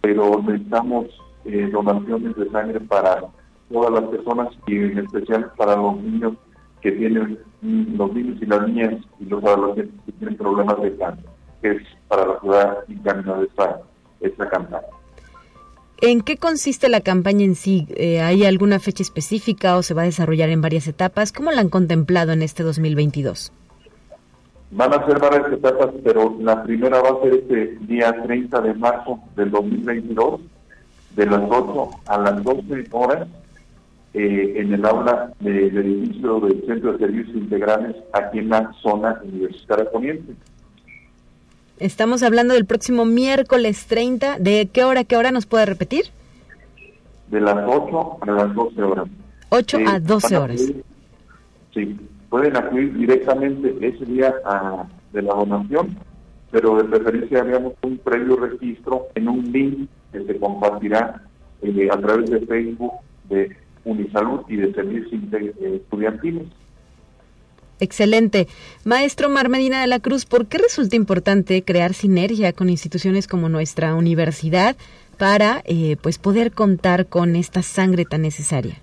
[0.00, 1.06] pero necesitamos
[1.44, 3.24] eh, donaciones de sangre para
[3.70, 6.34] todas las personas y en especial para los niños
[6.82, 11.24] que tienen los niños y las niñas y los adolescentes que tienen problemas de cáncer,
[11.62, 13.80] que es para la ciudad y de esta,
[14.20, 14.95] esta campaña.
[16.02, 17.86] ¿En qué consiste la campaña en sí?
[17.96, 21.32] Eh, ¿Hay alguna fecha específica o se va a desarrollar en varias etapas?
[21.32, 23.50] ¿Cómo la han contemplado en este 2022?
[24.72, 28.74] Van a ser varias etapas, pero la primera va a ser este día 30 de
[28.74, 30.40] marzo del 2022,
[31.14, 33.28] de las 8 a las 12 horas,
[34.12, 39.18] eh, en el aula del edificio del Centro de Servicios Integrales aquí en la zona
[39.24, 40.34] universitaria poniente.
[41.78, 44.38] Estamos hablando del próximo miércoles 30.
[44.38, 46.06] ¿De qué hora, qué hora nos puede repetir?
[47.28, 49.08] De las 8 a las 12 horas.
[49.50, 50.72] 8 a 12 horas.
[51.74, 51.96] sí,
[52.30, 55.96] pueden acudir directamente ese día a, de la donación,
[56.50, 61.22] pero de preferencia haríamos un previo registro en un link que se compartirá
[61.62, 62.92] eh, a través de Facebook
[63.28, 66.46] de Unisalud y de servicios eh, estudiantiles.
[67.78, 68.48] Excelente.
[68.84, 73.48] Maestro Mar Medina de la Cruz, ¿por qué resulta importante crear sinergia con instituciones como
[73.48, 74.76] nuestra universidad
[75.18, 78.76] para eh, pues poder contar con esta sangre tan necesaria?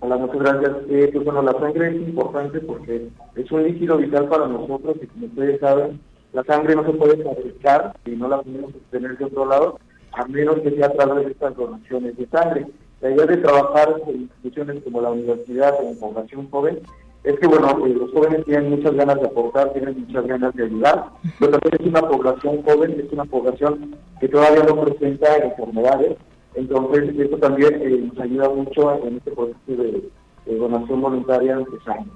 [0.00, 0.72] Hola, muchas gracias.
[0.88, 5.06] Eh, pues bueno, la sangre es importante porque es un líquido vital para nosotros y
[5.06, 6.00] como ustedes saben,
[6.32, 9.78] la sangre no se puede fabricar y no la podemos obtener de otro lado,
[10.12, 12.66] a menos que sea a través de estas donaciones de sangre.
[13.00, 16.80] La idea de trabajar en instituciones como la universidad en población joven
[17.24, 20.64] es que, bueno, eh, los jóvenes tienen muchas ganas de aportar, tienen muchas ganas de
[20.64, 21.06] ayudar,
[21.38, 26.18] pero también es una población joven, es una población que todavía no presenta enfermedades,
[26.54, 30.10] entonces esto también eh, nos ayuda mucho en este proceso de,
[30.46, 32.12] donación voluntaria de sangre.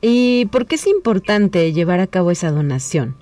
[0.00, 3.14] ¿Y por qué es importante llevar a cabo esa donación?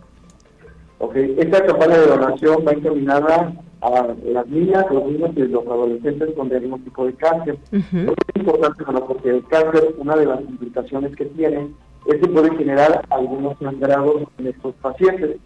[0.98, 6.30] Ok, esta campaña de donación va encaminada a las niñas, los niños y los adolescentes
[6.36, 7.58] con diagnóstico de cáncer.
[7.72, 11.68] Es importante porque el cáncer, una de las implicaciones que tiene
[12.06, 15.36] es que puede generar algunos sangrados en estos pacientes.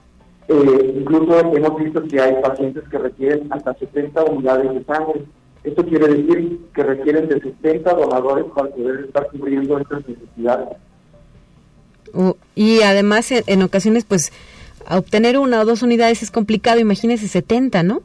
[0.49, 5.25] Eh, incluso hemos visto que hay pacientes que requieren hasta 70 unidades de sangre.
[5.62, 10.68] Esto quiere decir que requieren de 70 donadores para poder estar cubriendo estas necesidades.
[12.55, 14.33] y además, en ocasiones, pues,
[14.88, 18.03] obtener una o dos unidades es complicado, imagínese 70, ¿no?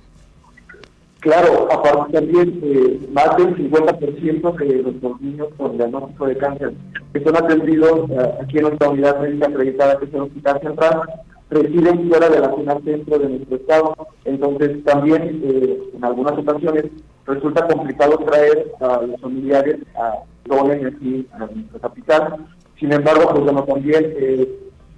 [1.19, 6.73] Claro, aparte también eh, más del 50% de los niños con diagnóstico de cáncer
[7.13, 11.01] que son atendidos eh, aquí en nuestra unidad médica acreditada que es el Hospital Central
[11.49, 13.95] residen fuera de la zona centro de nuestro estado.
[14.25, 16.85] Entonces también eh, en algunas ocasiones
[17.25, 22.47] resulta complicado traer a los familiares a donen aquí a nuestra capital.
[22.79, 24.47] Sin embargo, pues bueno, también eh,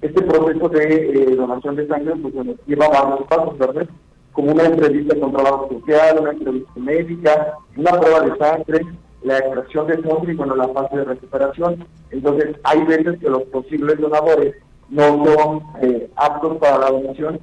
[0.02, 3.88] este proceso de donación de sangre pues bueno, lleva varios pasos, ¿verdad?
[4.32, 8.86] Como una entrevista con trabajo social, una entrevista médica, una prueba de sangre,
[9.22, 11.86] la extracción de sangre y bueno, la fase de recuperación.
[12.10, 14.54] Entonces, hay veces que los posibles donadores
[14.88, 17.40] no son eh, aptos para la donación.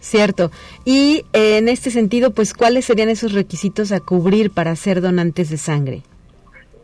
[0.00, 0.50] Cierto.
[0.84, 5.50] Y eh, en este sentido, pues, ¿cuáles serían esos requisitos a cubrir para ser donantes
[5.50, 6.02] de sangre?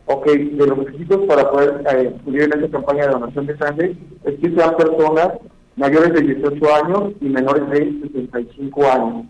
[0.07, 3.95] Ok, de los requisitos para poder eh, cubrir en esta campaña de donación de sangre
[4.23, 5.29] es que sean personas
[5.75, 9.25] mayores de 18 años y menores de 65 años.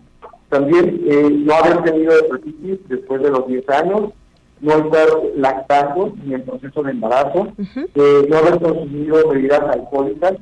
[0.48, 4.12] También eh, no haber tenido hepatitis después de los 10 años,
[4.60, 7.48] no estar lactando ni en proceso de embarazo,
[7.94, 10.34] eh, no haber consumido bebidas alcohólicas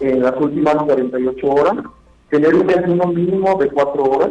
[0.00, 1.84] en las últimas 48 horas,
[2.30, 4.30] tener un ayuno mínimo de 4 horas,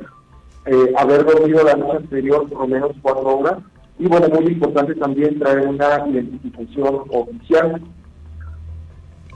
[0.66, 3.58] eh, haber dormido la noche anterior por lo menos 4 horas,
[4.00, 7.82] y bueno, muy importante también traer una identificación oficial.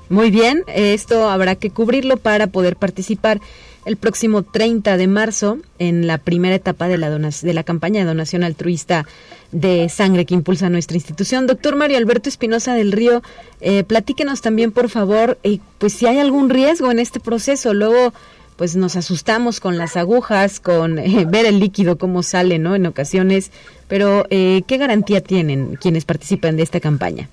[0.09, 3.39] Muy bien, esto habrá que cubrirlo para poder participar
[3.85, 8.05] el próximo 30 de marzo en la primera etapa de la, de la campaña de
[8.05, 9.05] donación altruista
[9.51, 11.47] de sangre que impulsa nuestra institución.
[11.47, 13.21] Doctor Mario Alberto Espinosa del Río,
[13.61, 17.73] eh, platíquenos también, por favor, eh, pues si hay algún riesgo en este proceso.
[17.73, 18.13] Luego,
[18.57, 22.75] pues nos asustamos con las agujas, con eh, ver el líquido cómo sale, ¿no?
[22.75, 23.51] En ocasiones.
[23.87, 27.29] Pero, ¿qué garantía tienen quienes participan de esta campaña?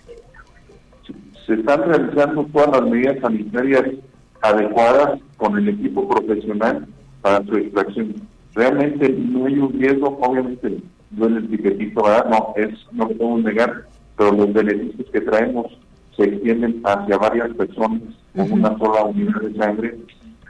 [1.50, 3.84] Se están realizando todas las medidas sanitarias
[4.40, 6.86] adecuadas con el equipo profesional
[7.22, 8.14] para su extracción.
[8.54, 10.80] Realmente no hay un riesgo, obviamente
[11.10, 12.26] no es el piquetito, ¿verdad?
[12.30, 13.84] No, es, no lo podemos negar,
[14.16, 15.66] pero los beneficios que traemos
[16.16, 18.02] se extienden hacia varias personas
[18.36, 19.98] con una sola unidad de sangre.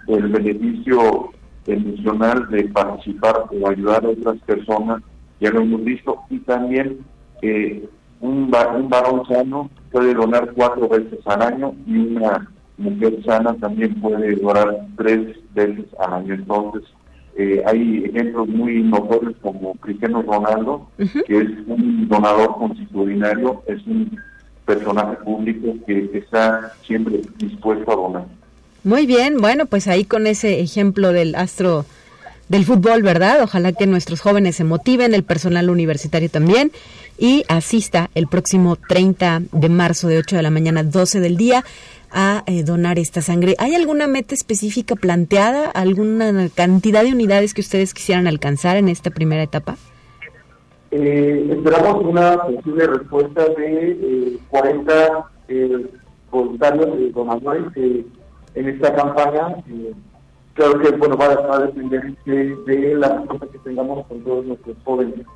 [0.07, 1.31] El beneficio
[1.67, 5.03] emocional de participar o ayudar a otras personas,
[5.41, 6.99] ya lo hemos visto, y también
[7.41, 7.89] eh,
[8.21, 14.01] un, un varón sano puede donar cuatro veces al año y una mujer sana también
[14.01, 16.35] puede donar tres veces al año.
[16.35, 16.83] Entonces,
[17.37, 20.87] eh, hay ejemplos muy notorios como Cristiano Ronaldo,
[21.27, 24.19] que es un donador constitucionario, es un
[24.67, 28.25] personaje público que está siempre dispuesto a donar.
[28.83, 31.85] Muy bien, bueno, pues ahí con ese ejemplo del astro
[32.51, 33.43] del fútbol, ¿verdad?
[33.43, 36.73] Ojalá que nuestros jóvenes se motiven, el personal universitario también,
[37.17, 41.65] y asista el próximo 30 de marzo de 8 de la mañana 12 del día
[42.11, 43.55] a eh, donar esta sangre.
[43.59, 49.11] ¿Hay alguna meta específica planteada, alguna cantidad de unidades que ustedes quisieran alcanzar en esta
[49.11, 49.77] primera etapa?
[50.91, 55.87] Eh, esperamos una posible respuesta de 40 eh,
[56.33, 59.55] voluntarios donadores en esta campaña.
[60.61, 65.27] Claro que bueno va, a depender de, la respuesta que tengamos con todos nuestros jóvenes.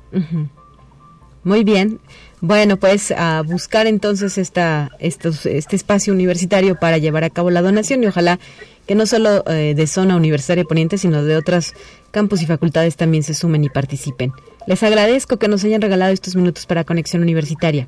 [1.43, 1.99] Muy bien.
[2.41, 7.61] Bueno, pues a buscar entonces esta, estos, este espacio universitario para llevar a cabo la
[7.61, 8.39] donación y ojalá
[8.87, 11.73] que no solo eh, de zona universitaria poniente, sino de otros
[12.11, 14.31] campus y facultades también se sumen y participen.
[14.67, 17.87] Les agradezco que nos hayan regalado estos minutos para Conexión Universitaria.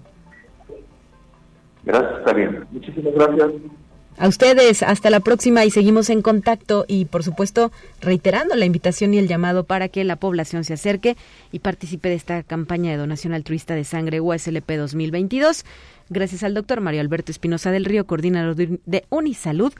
[1.83, 2.65] Gracias, está bien.
[2.71, 3.51] Muchísimas gracias.
[4.19, 9.13] A ustedes, hasta la próxima y seguimos en contacto y por supuesto reiterando la invitación
[9.13, 11.15] y el llamado para que la población se acerque
[11.51, 15.65] y participe de esta campaña de donación altruista de sangre USLP 2022.
[16.09, 19.71] Gracias al doctor Mario Alberto Espinosa del Río, coordinador de Unisalud,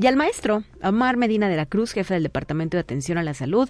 [0.00, 3.34] y al maestro Omar Medina de la Cruz, jefe del Departamento de Atención a la
[3.34, 3.68] Salud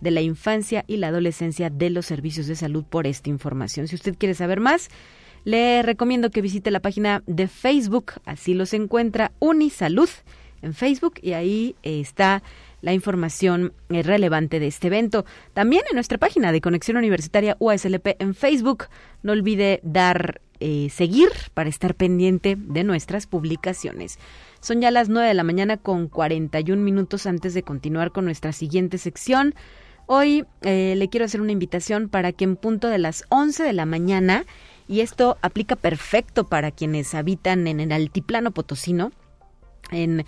[0.00, 3.88] de la Infancia y la Adolescencia de los Servicios de Salud por esta información.
[3.88, 4.90] Si usted quiere saber más,
[5.44, 10.08] le recomiendo que visite la página de Facebook, así los encuentra Unisalud
[10.64, 12.42] en Facebook y ahí eh, está
[12.80, 15.24] la información eh, relevante de este evento.
[15.52, 18.86] También en nuestra página de Conexión Universitaria USLP en Facebook.
[19.22, 24.18] No olvide dar eh, seguir para estar pendiente de nuestras publicaciones.
[24.60, 28.52] Son ya las 9 de la mañana con 41 minutos antes de continuar con nuestra
[28.52, 29.54] siguiente sección.
[30.06, 33.86] Hoy le quiero hacer una invitación para que en punto de las 11 de la
[33.86, 34.44] mañana
[34.88, 39.12] y esto aplica perfecto para quienes habitan en el altiplano potosino
[39.90, 40.24] en,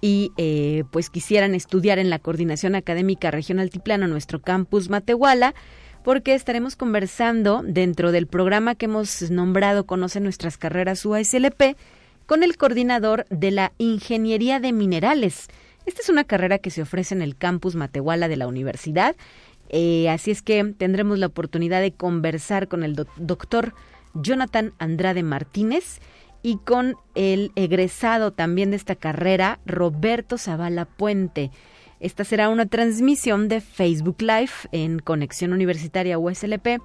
[0.00, 5.54] y eh, pues quisieran estudiar en la Coordinación Académica Región Altiplano, nuestro campus Matehuala,
[6.04, 11.76] porque estaremos conversando dentro del programa que hemos nombrado Conoce nuestras carreras UASLP
[12.26, 15.48] con el coordinador de la Ingeniería de Minerales.
[15.86, 19.16] Esta es una carrera que se ofrece en el campus Matehuala de la universidad.
[19.70, 23.74] Eh, así es que tendremos la oportunidad de conversar con el doctor
[24.22, 26.00] Jonathan Andrade Martínez
[26.42, 31.50] y con el egresado también de esta carrera, Roberto Zavala Puente.
[32.00, 36.80] Esta será una transmisión de Facebook Live en Conexión Universitaria USLP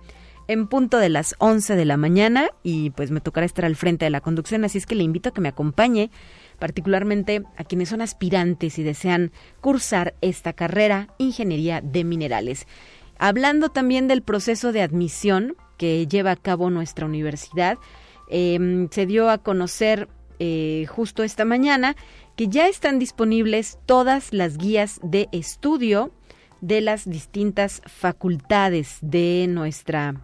[0.47, 4.05] en punto de las 11 de la mañana y pues me tocará estar al frente
[4.05, 6.11] de la conducción, así es que le invito a que me acompañe,
[6.59, 9.31] particularmente a quienes son aspirantes y desean
[9.61, 12.67] cursar esta carrera, Ingeniería de Minerales.
[13.19, 17.77] Hablando también del proceso de admisión, que lleva a cabo nuestra universidad.
[18.29, 20.07] Em, se dio a conocer
[20.39, 21.95] eh, justo esta mañana
[22.35, 26.11] que ya están disponibles todas las guías de estudio
[26.61, 30.15] de las distintas facultades de nuestra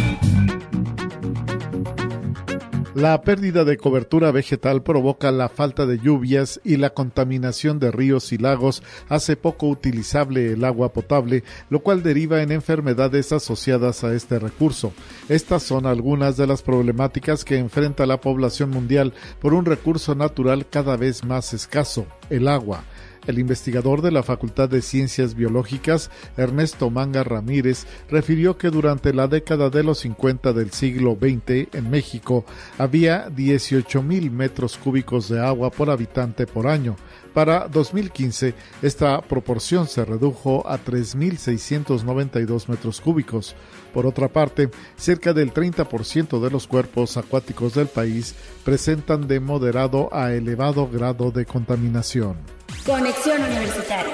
[2.99, 8.33] La pérdida de cobertura vegetal provoca la falta de lluvias y la contaminación de ríos
[8.33, 14.13] y lagos hace poco utilizable el agua potable, lo cual deriva en enfermedades asociadas a
[14.13, 14.91] este recurso.
[15.29, 20.67] Estas son algunas de las problemáticas que enfrenta la población mundial por un recurso natural
[20.69, 22.83] cada vez más escaso, el agua.
[23.27, 29.27] El investigador de la Facultad de Ciencias Biológicas, Ernesto Manga Ramírez, refirió que durante la
[29.27, 32.45] década de los 50 del siglo XX en México
[32.77, 36.95] había 18 mil metros cúbicos de agua por habitante por año.
[37.33, 43.55] Para 2015, esta proporción se redujo a 3.692 metros cúbicos.
[43.93, 50.09] Por otra parte, cerca del 30% de los cuerpos acuáticos del país presentan de moderado
[50.13, 52.37] a elevado grado de contaminación.
[52.85, 54.13] Conexión Universitaria.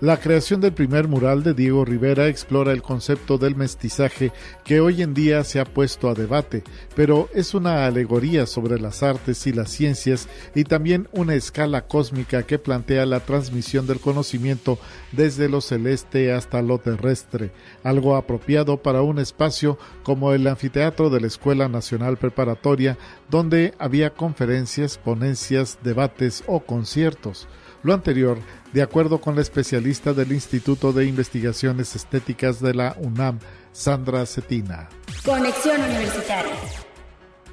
[0.00, 4.32] La creación del primer mural de Diego Rivera explora el concepto del mestizaje
[4.64, 6.64] que hoy en día se ha puesto a debate,
[6.96, 12.42] pero es una alegoría sobre las artes y las ciencias y también una escala cósmica
[12.42, 14.78] que plantea la transmisión del conocimiento
[15.12, 17.52] desde lo celeste hasta lo terrestre,
[17.84, 22.98] algo apropiado para un espacio como el anfiteatro de la Escuela Nacional Preparatoria,
[23.30, 27.46] donde había conferencias, ponencias, debates o conciertos.
[27.84, 28.38] Lo anterior,
[28.74, 33.38] de acuerdo con la especialista del Instituto de Investigaciones Estéticas de la UNAM,
[33.72, 34.88] Sandra Cetina.
[35.24, 36.83] Conexión Universitaria.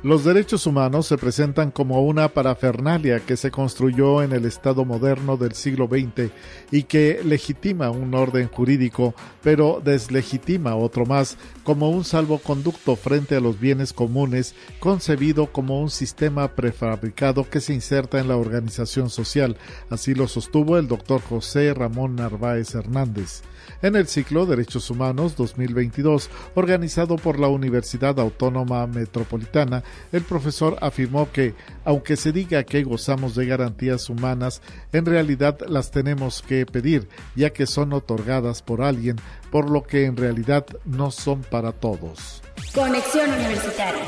[0.04, 5.38] Los derechos humanos se presentan como una parafernalia que se construyó en el Estado moderno
[5.38, 6.32] del siglo XX
[6.72, 13.42] y que legitima un orden jurídico, pero deslegitima otro más como un salvoconducto frente a
[13.42, 19.56] los bienes comunes, concebido como un sistema prefabricado que se inserta en la organización social.
[19.92, 23.44] Así lo sostuvo el doctor José Ramón Narváez Hernández
[23.82, 31.32] en el ciclo Derechos Humanos 2022, organizado por la Universidad Autónoma Metropolitana, el profesor afirmó
[31.32, 31.54] que,
[31.86, 37.52] aunque se diga que gozamos de garantías humanas, en realidad las tenemos que pedir, ya
[37.52, 39.18] que son otorgadas por alguien,
[39.52, 42.42] por lo que en realidad no son para todos.
[42.74, 44.04] Conexión Universitaria.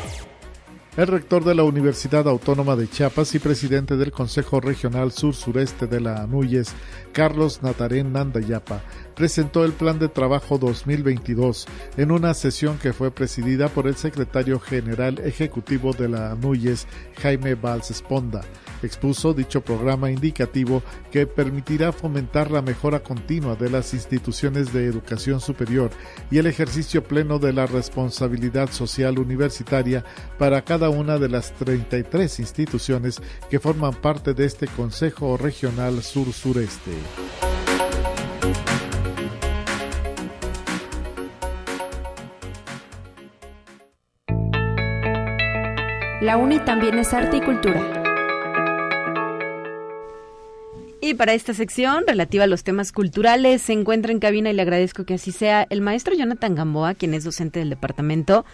[0.96, 6.00] El rector de la Universidad Autónoma de Chiapas y presidente del Consejo Regional Sur-Sureste de
[6.00, 6.72] la ANUYES,
[7.12, 8.84] Carlos Natarén Nandayapa,
[9.16, 14.60] presentó el Plan de Trabajo 2022 en una sesión que fue presidida por el secretario
[14.60, 16.88] general ejecutivo de la ANUYES,
[17.22, 18.42] Jaime Valls Esponda.
[18.82, 25.40] Expuso dicho programa indicativo que permitirá fomentar la mejora continua de las instituciones de educación
[25.40, 25.90] superior
[26.30, 30.04] y el ejercicio pleno de la responsabilidad social universitaria
[30.38, 36.92] para cada una de las 33 instituciones que forman parte de este Consejo Regional Sur-Sureste.
[46.24, 48.02] La UNI también es arte y cultura.
[51.02, 54.62] Y para esta sección relativa a los temas culturales se encuentra en cabina y le
[54.62, 58.46] agradezco que así sea el maestro Jonathan Gamboa, quien es docente del Departamento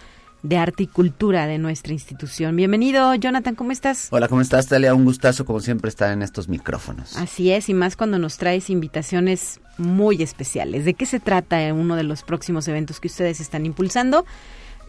[0.42, 2.56] de Arte y Cultura de nuestra institución.
[2.56, 4.08] Bienvenido, Jonathan, ¿cómo estás?
[4.10, 4.92] Hola, ¿cómo estás, Talia?
[4.92, 7.16] Un gustazo, como siempre, estar en estos micrófonos.
[7.18, 10.84] Así es, y más cuando nos traes invitaciones muy especiales.
[10.84, 14.26] ¿De qué se trata uno de los próximos eventos que ustedes están impulsando?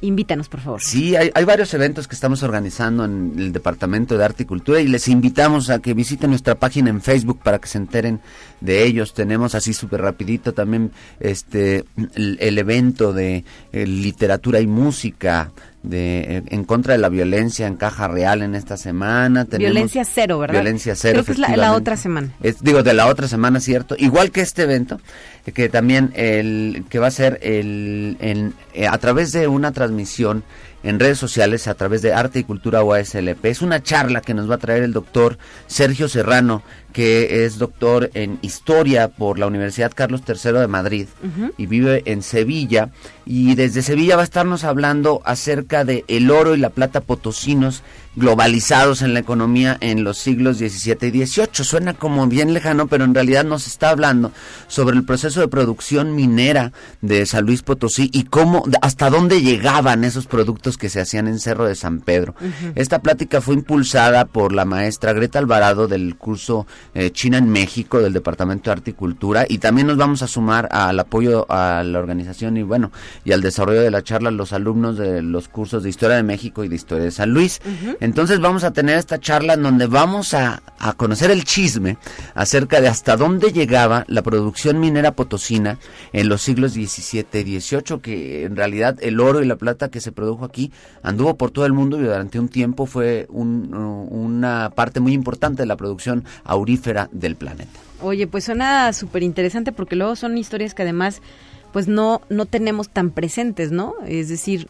[0.02, 0.82] Invítanos, por favor.
[0.82, 4.88] Sí, hay, varios eventos que estamos organizando en el Departamento de Arte y Cultura y
[4.88, 8.20] les invitamos a que visiten nuestra página en Facebook para que se enteren
[8.62, 9.14] de ellos.
[9.14, 11.86] Tenemos así súper rapidito también este
[12.16, 15.52] el, el evento de eh, literatura y música
[15.84, 19.46] de eh, en contra de la violencia en Caja Real en esta semana.
[19.46, 20.62] Tenemos violencia cero, ¿verdad?
[20.62, 21.24] Violencia cero.
[21.24, 22.30] Creo que es la, la otra semana.
[22.42, 23.96] Es, digo, de la otra semana, cierto.
[23.98, 25.00] Igual que este evento,
[25.54, 30.44] que también el que va a ser el, en, eh, a través de una transmisión
[30.84, 33.46] en redes sociales a través de Arte y Cultura UASLP.
[33.46, 38.10] Es una charla que nos va a traer el doctor Sergio Serrano, que es doctor
[38.14, 41.08] en historia por la Universidad Carlos III de Madrid
[41.58, 42.90] y vive en Sevilla.
[43.26, 47.84] Y desde Sevilla va a estarnos hablando acerca de el oro y la plata potosinos
[48.16, 51.64] globalizados en la economía en los siglos XVII y XVIII.
[51.64, 54.32] Suena como bien lejano, pero en realidad nos está hablando
[54.68, 60.04] sobre el proceso de producción minera de San Luis Potosí y cómo, hasta dónde llegaban
[60.04, 62.36] esos productos que se hacían en Cerro de San Pedro.
[62.76, 68.00] Esta plática fue impulsada por la maestra Greta Alvarado del curso eh, China en México
[68.00, 71.84] del Departamento de Arte y Cultura y también nos vamos a sumar al apoyo a
[71.84, 72.92] la organización y bueno,
[73.24, 76.64] y al desarrollo de la charla los alumnos de los cursos de Historia de México
[76.64, 77.62] y de Historia de San Luis.
[78.02, 80.62] Entonces vamos a tener esta charla en donde vamos a,
[80.98, 81.98] conocer el chisme
[82.34, 85.78] acerca de hasta dónde llegaba la producción minera potosina
[86.12, 90.02] en los siglos XVII y XVIII, que en realidad el oro y la plata que
[90.02, 90.72] se produjo aquí
[91.04, 95.68] anduvo por todo el mundo y durante un tiempo fue una parte muy importante de
[95.68, 96.71] la producción aurífera
[97.12, 97.80] del planeta.
[98.02, 101.22] Oye, pues suena súper interesante porque luego son historias que además
[101.72, 103.94] pues no, no tenemos tan presentes, ¿no?
[104.06, 104.68] Es decir,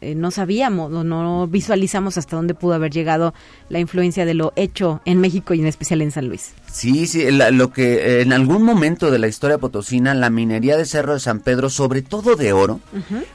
[0.00, 3.34] eh, no sabíamos o no visualizamos hasta dónde pudo haber llegado
[3.68, 6.52] la influencia de lo hecho en México y en especial en San Luis.
[6.70, 10.84] Sí, sí, lo que eh, en algún momento de la historia potosina, la minería de
[10.84, 12.80] Cerro de San Pedro, sobre todo de oro,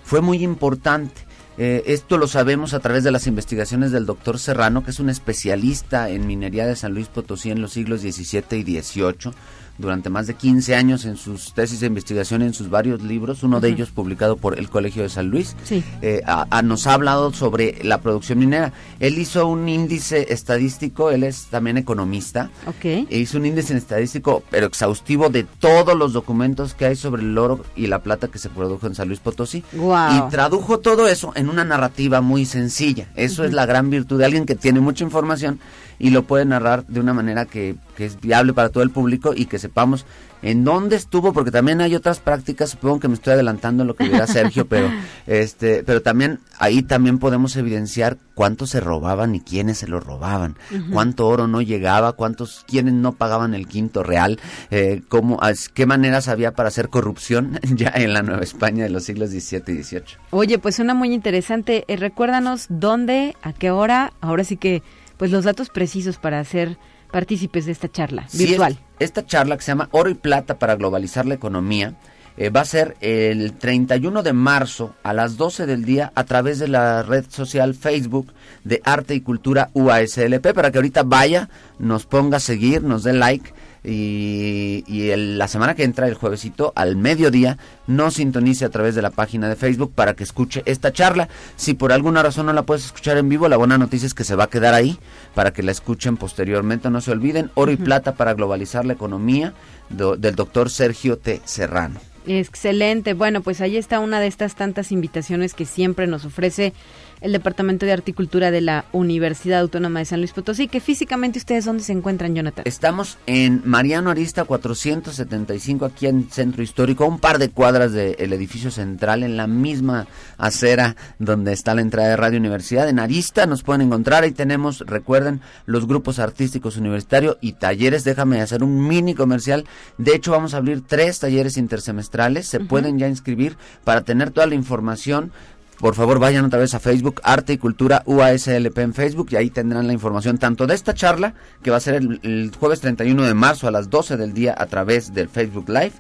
[0.03, 1.28] fue muy importante.
[1.61, 5.09] Eh, esto lo sabemos a través de las investigaciones del doctor Serrano, que es un
[5.09, 9.33] especialista en minería de San Luis Potosí en los siglos XVII y XVIII
[9.79, 13.59] durante más de 15 años en sus tesis de investigación, en sus varios libros, uno
[13.59, 15.55] de ellos publicado por el Colegio de San Luis,
[16.01, 16.21] eh,
[16.63, 18.73] nos ha hablado sobre la producción minera.
[18.99, 23.07] Él hizo un índice estadístico, él es también economista, okay.
[23.09, 27.37] e hizo un índice estadístico, pero exhaustivo, de todos los documentos que hay sobre el
[27.37, 29.63] oro y la plata que se produjo en San Luis Potosí.
[29.73, 33.07] Y tradujo todo eso en una narrativa muy sencilla.
[33.15, 35.59] Eso es la gran virtud de alguien que tiene mucha información
[35.99, 39.33] y lo puede narrar de una manera que, que, es viable para todo el público
[39.35, 40.05] y que sepamos
[40.41, 43.95] en dónde estuvo, porque también hay otras prácticas, supongo que me estoy adelantando en lo
[43.95, 44.89] que dirá Sergio, pero
[45.27, 50.55] este, pero también ahí también podemos evidenciar cuánto se robaban y quiénes se lo robaban,
[50.91, 54.39] cuánto oro no llegaba, cuántos, quiénes no pagaban el quinto real,
[54.71, 55.39] eh, cómo,
[55.73, 59.63] qué maneras había para hacer corrupción ya en la Nueva España de los siglos XVII
[59.67, 60.03] y XVIII.
[60.31, 61.83] Oye, pues suena muy interesante.
[61.87, 64.83] Eh, recuérdanos dónde, a qué hora, ahora sí que
[65.19, 66.77] pues los datos precisos para hacer
[67.11, 68.79] partícipes de esta charla virtual.
[68.99, 71.95] esta charla que se llama Oro y Plata para globalizar la economía
[72.37, 76.57] eh, va a ser el 31 de marzo a las 12 del día a través
[76.57, 78.31] de la red social Facebook
[78.63, 81.49] de Arte y Cultura UASLP para que ahorita vaya,
[81.79, 83.53] nos ponga a seguir, nos dé like
[83.83, 84.83] y,
[85.15, 87.57] la semana que entra, el juevesito, al mediodía,
[87.87, 91.29] no sintonice a través de la página de Facebook para que escuche esta charla.
[91.55, 94.23] Si por alguna razón no la puedes escuchar en vivo, la buena noticia es que
[94.23, 94.99] se va a quedar ahí
[95.33, 96.89] para que la escuchen posteriormente.
[96.89, 99.53] No se olviden, oro y plata para globalizar la economía
[99.89, 101.41] del doctor Sergio T.
[101.45, 101.99] Serrano.
[102.27, 103.13] Excelente.
[103.13, 106.73] Bueno, pues ahí está una de estas tantas invitaciones que siempre nos ofrece
[107.21, 111.65] el Departamento de Articultura de la Universidad Autónoma de San Luis Potosí, que físicamente ustedes
[111.65, 112.63] dónde se encuentran, Jonathan.
[112.65, 118.71] Estamos en Mariano Arista 475 aquí en Centro Histórico, un par de cuadras del edificio
[118.71, 120.07] central en la misma
[120.37, 122.87] acera donde está la entrada de Radio Universidad.
[122.87, 128.03] En Arista nos pueden encontrar, ahí tenemos, recuerden, los grupos artísticos universitarios y talleres.
[128.03, 129.65] Déjame hacer un mini comercial.
[129.97, 132.47] De hecho, vamos a abrir tres talleres intersemestrales.
[132.47, 135.31] Se pueden ya inscribir para tener toda la información
[135.79, 139.49] por favor vayan otra vez a Facebook, Arte y Cultura UASLP en Facebook y ahí
[139.49, 143.23] tendrán la información tanto de esta charla, que va a ser el, el jueves 31
[143.23, 145.93] de marzo a las 12 del día a través del Facebook Live,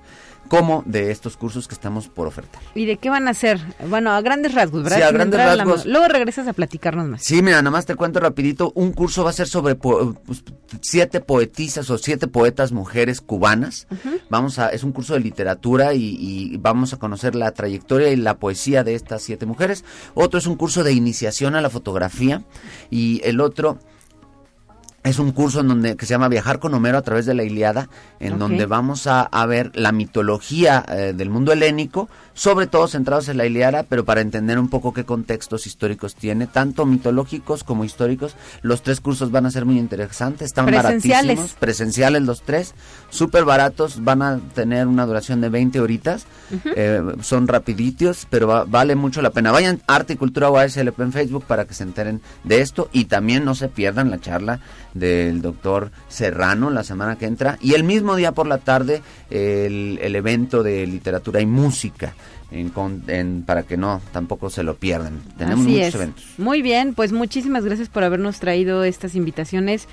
[0.49, 2.61] como de estos cursos que estamos por ofertar.
[2.75, 3.59] ¿Y de qué van a ser?
[3.87, 4.97] Bueno, a grandes rasgos, ¿verdad?
[4.97, 5.85] Sí, a grandes rasgos.
[5.85, 7.23] Luego regresas a platicarnos más.
[7.23, 8.71] Sí, mira, nada más te cuento rapidito.
[8.75, 10.43] Un curso va a ser sobre pues,
[10.81, 13.87] siete poetisas o siete poetas mujeres cubanas.
[14.29, 18.15] Vamos a, es un curso de literatura y, y, vamos a conocer la trayectoria y
[18.15, 19.85] la poesía de estas siete mujeres.
[20.15, 22.43] Otro es un curso de iniciación a la fotografía
[22.89, 23.77] y el otro
[25.09, 27.43] es un curso en donde que se llama Viajar con Homero a través de la
[27.43, 27.89] Iliada,
[28.19, 33.37] en donde vamos a, ver la mitología eh, del mundo helénico, sobre todo centrados en
[33.37, 38.35] la Iliada, pero para entender un poco qué contextos históricos tiene, tanto mitológicos como históricos.
[38.61, 42.75] Los tres cursos van a ser muy interesantes, están baratísimos, presenciales los tres,
[43.09, 46.27] súper baratos, van a tener una duración de 20 horitas,
[46.75, 49.51] eh, son rapiditos, pero vale mucho la pena.
[49.51, 53.43] Vayan Arte y Cultura UASLP en Facebook para que se enteren de esto y también
[53.43, 54.59] no se pierdan la charla
[54.99, 59.99] del doctor Serrano la semana que entra y el mismo día por la tarde el,
[60.01, 62.13] el evento de literatura y música.
[62.51, 65.21] En, para que no tampoco se lo pierdan.
[65.37, 66.25] Tenemos muchos eventos.
[66.39, 69.87] Muy bien, pues muchísimas gracias por habernos traído estas invitaciones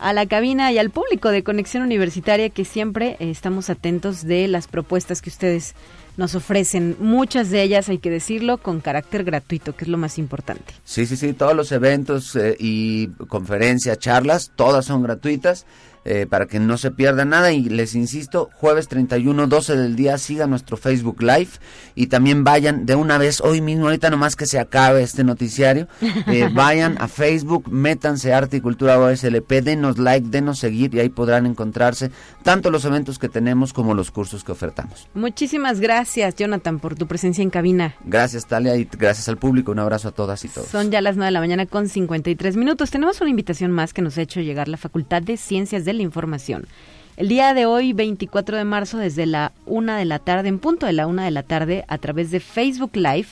[0.00, 4.48] a la cabina y al público de Conexión Universitaria que siempre eh, estamos atentos de
[4.48, 5.74] las propuestas que ustedes
[6.16, 6.96] nos ofrecen.
[7.00, 10.74] Muchas de ellas, hay que decirlo, con carácter gratuito, que es lo más importante.
[10.84, 15.66] Sí, sí, sí, todos los eventos eh, y conferencias, charlas, todas son gratuitas.
[16.06, 20.16] Eh, para que no se pierda nada y les insisto, jueves 31, 12 del día,
[20.16, 21.50] sigan nuestro Facebook Live
[21.94, 25.88] y también vayan de una vez hoy mismo, ahorita nomás que se acabe este noticiario,
[26.00, 31.10] eh, vayan a Facebook, métanse Arte y Cultura OSLP, denos like, denos seguir y ahí
[31.10, 32.10] podrán encontrarse
[32.42, 35.06] tanto los eventos que tenemos como los cursos que ofertamos.
[35.12, 37.94] Muchísimas gracias, Jonathan, por tu presencia en cabina.
[38.06, 39.72] Gracias, Talia, y gracias al público.
[39.72, 40.68] Un abrazo a todas y todos.
[40.68, 42.90] Son ya las 9 de la mañana con 53 minutos.
[42.90, 46.02] Tenemos una invitación más que nos ha hecho llegar la Facultad de Ciencias de la
[46.02, 46.66] Información.
[47.16, 50.86] El día de hoy, 24 de marzo, desde la una de la tarde, en punto
[50.86, 53.28] de la una de la tarde, a través de Facebook Live,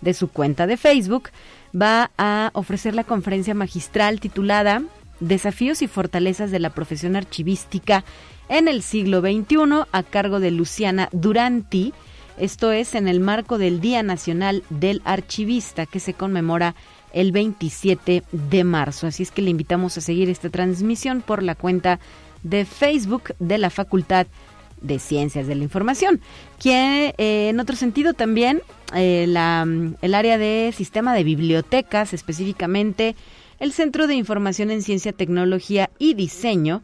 [0.00, 1.30] de su cuenta de Facebook,
[1.74, 4.82] va a ofrecer la conferencia magistral titulada
[5.20, 8.04] Desafíos y fortalezas de la profesión archivística
[8.48, 11.92] en el siglo XXI, a cargo de Luciana Duranti.
[12.38, 16.74] Esto es en el marco del Día Nacional del Archivista, que se conmemora
[17.12, 19.06] el 27 de marzo.
[19.06, 22.00] Así es que le invitamos a seguir esta transmisión por la cuenta
[22.42, 24.26] de Facebook de la Facultad
[24.80, 26.20] de Ciencias de la Información,
[26.58, 28.62] que eh, en otro sentido también
[28.94, 29.66] eh, la,
[30.00, 33.14] el área de sistema de bibliotecas, específicamente
[33.58, 36.82] el Centro de Información en Ciencia, Tecnología y Diseño,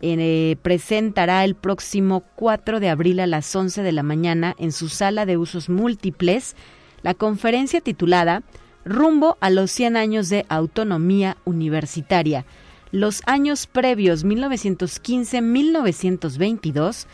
[0.00, 4.88] eh, presentará el próximo 4 de abril a las 11 de la mañana en su
[4.88, 6.54] sala de usos múltiples
[7.02, 8.42] la conferencia titulada
[8.88, 12.44] rumbo a los 100 años de autonomía universitaria,
[12.90, 17.06] los años previos 1915-1922,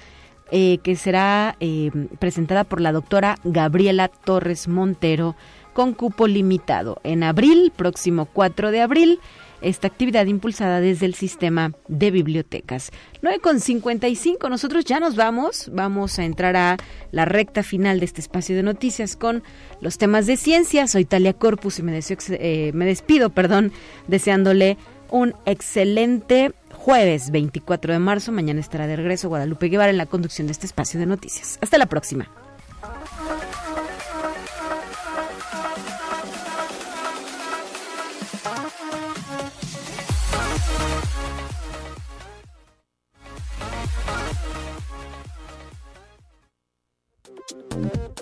[0.50, 5.36] eh, que será eh, presentada por la doctora Gabriela Torres Montero
[5.72, 7.00] con cupo limitado.
[7.02, 9.20] En abril, próximo 4 de abril,
[9.64, 12.90] esta actividad impulsada desde el sistema de bibliotecas.
[13.22, 16.76] 9.55, nosotros ya nos vamos, vamos a entrar a
[17.10, 19.42] la recta final de este espacio de noticias con
[19.80, 20.86] los temas de ciencia.
[20.86, 23.72] Soy Talia Corpus y me, eh, me despido, perdón,
[24.06, 24.76] deseándole
[25.10, 28.32] un excelente jueves 24 de marzo.
[28.32, 31.58] Mañana estará de regreso Guadalupe Guevara en la conducción de este espacio de noticias.
[31.62, 32.43] Hasta la próxima.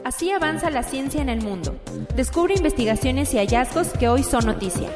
[0.04, 1.80] Así avanza la ciencia en el mundo.
[2.16, 4.88] Descubre investigaciones y hallazgos que hoy son noticia.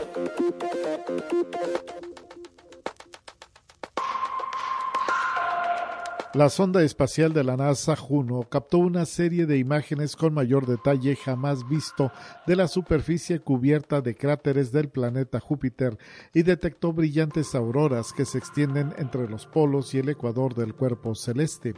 [6.36, 11.16] La sonda espacial de la NASA Juno captó una serie de imágenes con mayor detalle
[11.16, 12.12] jamás visto
[12.46, 15.96] de la superficie cubierta de cráteres del planeta Júpiter
[16.34, 21.14] y detectó brillantes auroras que se extienden entre los polos y el ecuador del cuerpo
[21.14, 21.72] celeste.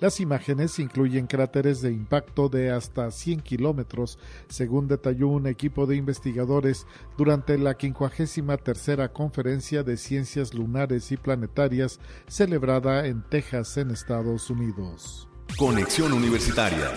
[0.00, 5.96] Las imágenes incluyen cráteres de impacto de hasta 100 kilómetros, según detalló un equipo de
[5.96, 6.86] investigadores
[7.18, 15.28] durante la 53 Conferencia de Ciencias Lunares y Planetarias celebrada en Texas, en Estados Unidos.
[15.58, 16.90] Conexión Universitaria.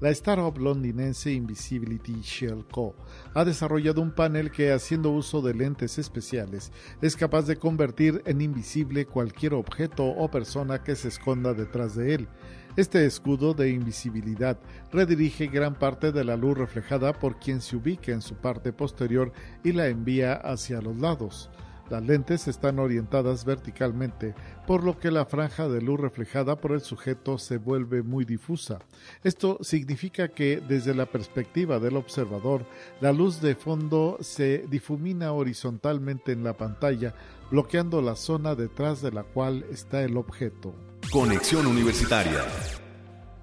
[0.00, 2.94] La startup londinense Invisibility Shell Co.
[3.34, 6.72] ha desarrollado un panel que, haciendo uso de lentes especiales,
[7.02, 12.14] es capaz de convertir en invisible cualquier objeto o persona que se esconda detrás de
[12.14, 12.28] él.
[12.78, 14.58] Este escudo de invisibilidad
[14.90, 19.34] redirige gran parte de la luz reflejada por quien se ubica en su parte posterior
[19.62, 21.50] y la envía hacia los lados.
[21.90, 24.34] Las lentes están orientadas verticalmente,
[24.64, 28.78] por lo que la franja de luz reflejada por el sujeto se vuelve muy difusa.
[29.24, 32.64] Esto significa que desde la perspectiva del observador,
[33.00, 37.14] la luz de fondo se difumina horizontalmente en la pantalla,
[37.50, 40.72] bloqueando la zona detrás de la cual está el objeto.
[41.10, 42.44] Conexión Universitaria.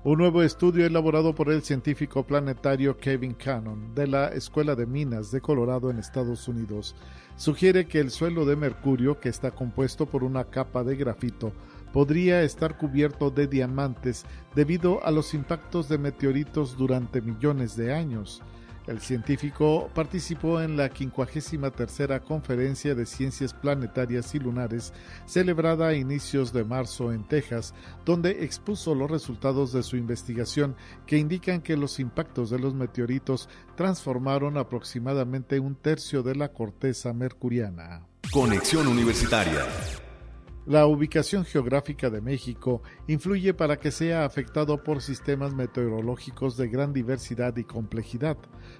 [0.07, 5.31] Un nuevo estudio elaborado por el científico planetario Kevin Cannon de la Escuela de Minas
[5.31, 6.95] de Colorado en Estados Unidos
[7.35, 11.51] sugiere que el suelo de Mercurio, que está compuesto por una capa de grafito,
[11.91, 14.23] podría estar cubierto de diamantes
[14.55, 18.41] debido a los impactos de meteoritos durante millones de años.
[18.87, 24.93] El científico participó en la 53 Conferencia de Ciencias Planetarias y Lunares,
[25.25, 27.73] celebrada a inicios de marzo en Texas,
[28.05, 30.75] donde expuso los resultados de su investigación
[31.05, 37.11] que indican que los impactos de los meteoritos transformaron aproximadamente un tercio de la corteza
[37.11, 38.07] mercuriana.
[38.31, 39.65] Conexión Universitaria.
[40.67, 46.91] La ubicación geográfica de México influye para que sea afectado por sistemas meteorológicos de gran
[46.91, 48.35] diversidad y complejidad.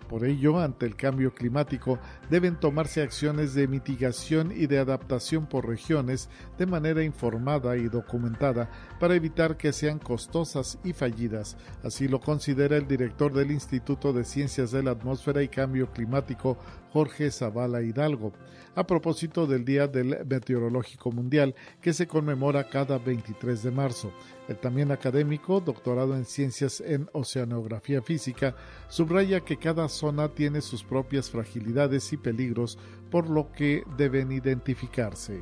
[0.10, 1.98] Por ello, ante el cambio climático,
[2.30, 8.70] deben tomarse acciones de mitigación y de adaptación por regiones de manera informada y documentada
[9.00, 11.56] para evitar que sean costosas y fallidas.
[11.86, 16.58] Así lo considera el director del Instituto de Ciencias de la Atmósfera y Cambio Climático,
[16.94, 18.34] Jorge Zavala Hidalgo,
[18.76, 24.12] a propósito del Día del Meteorológico Mundial que se conmemora cada 23 de marzo.
[24.48, 28.56] El también académico, doctorado en Ciencias en Oceanografía Física,
[28.88, 32.78] subraya que cada zona tiene sus propias fragilidades y peligros,
[33.10, 35.42] por lo que deben identificarse.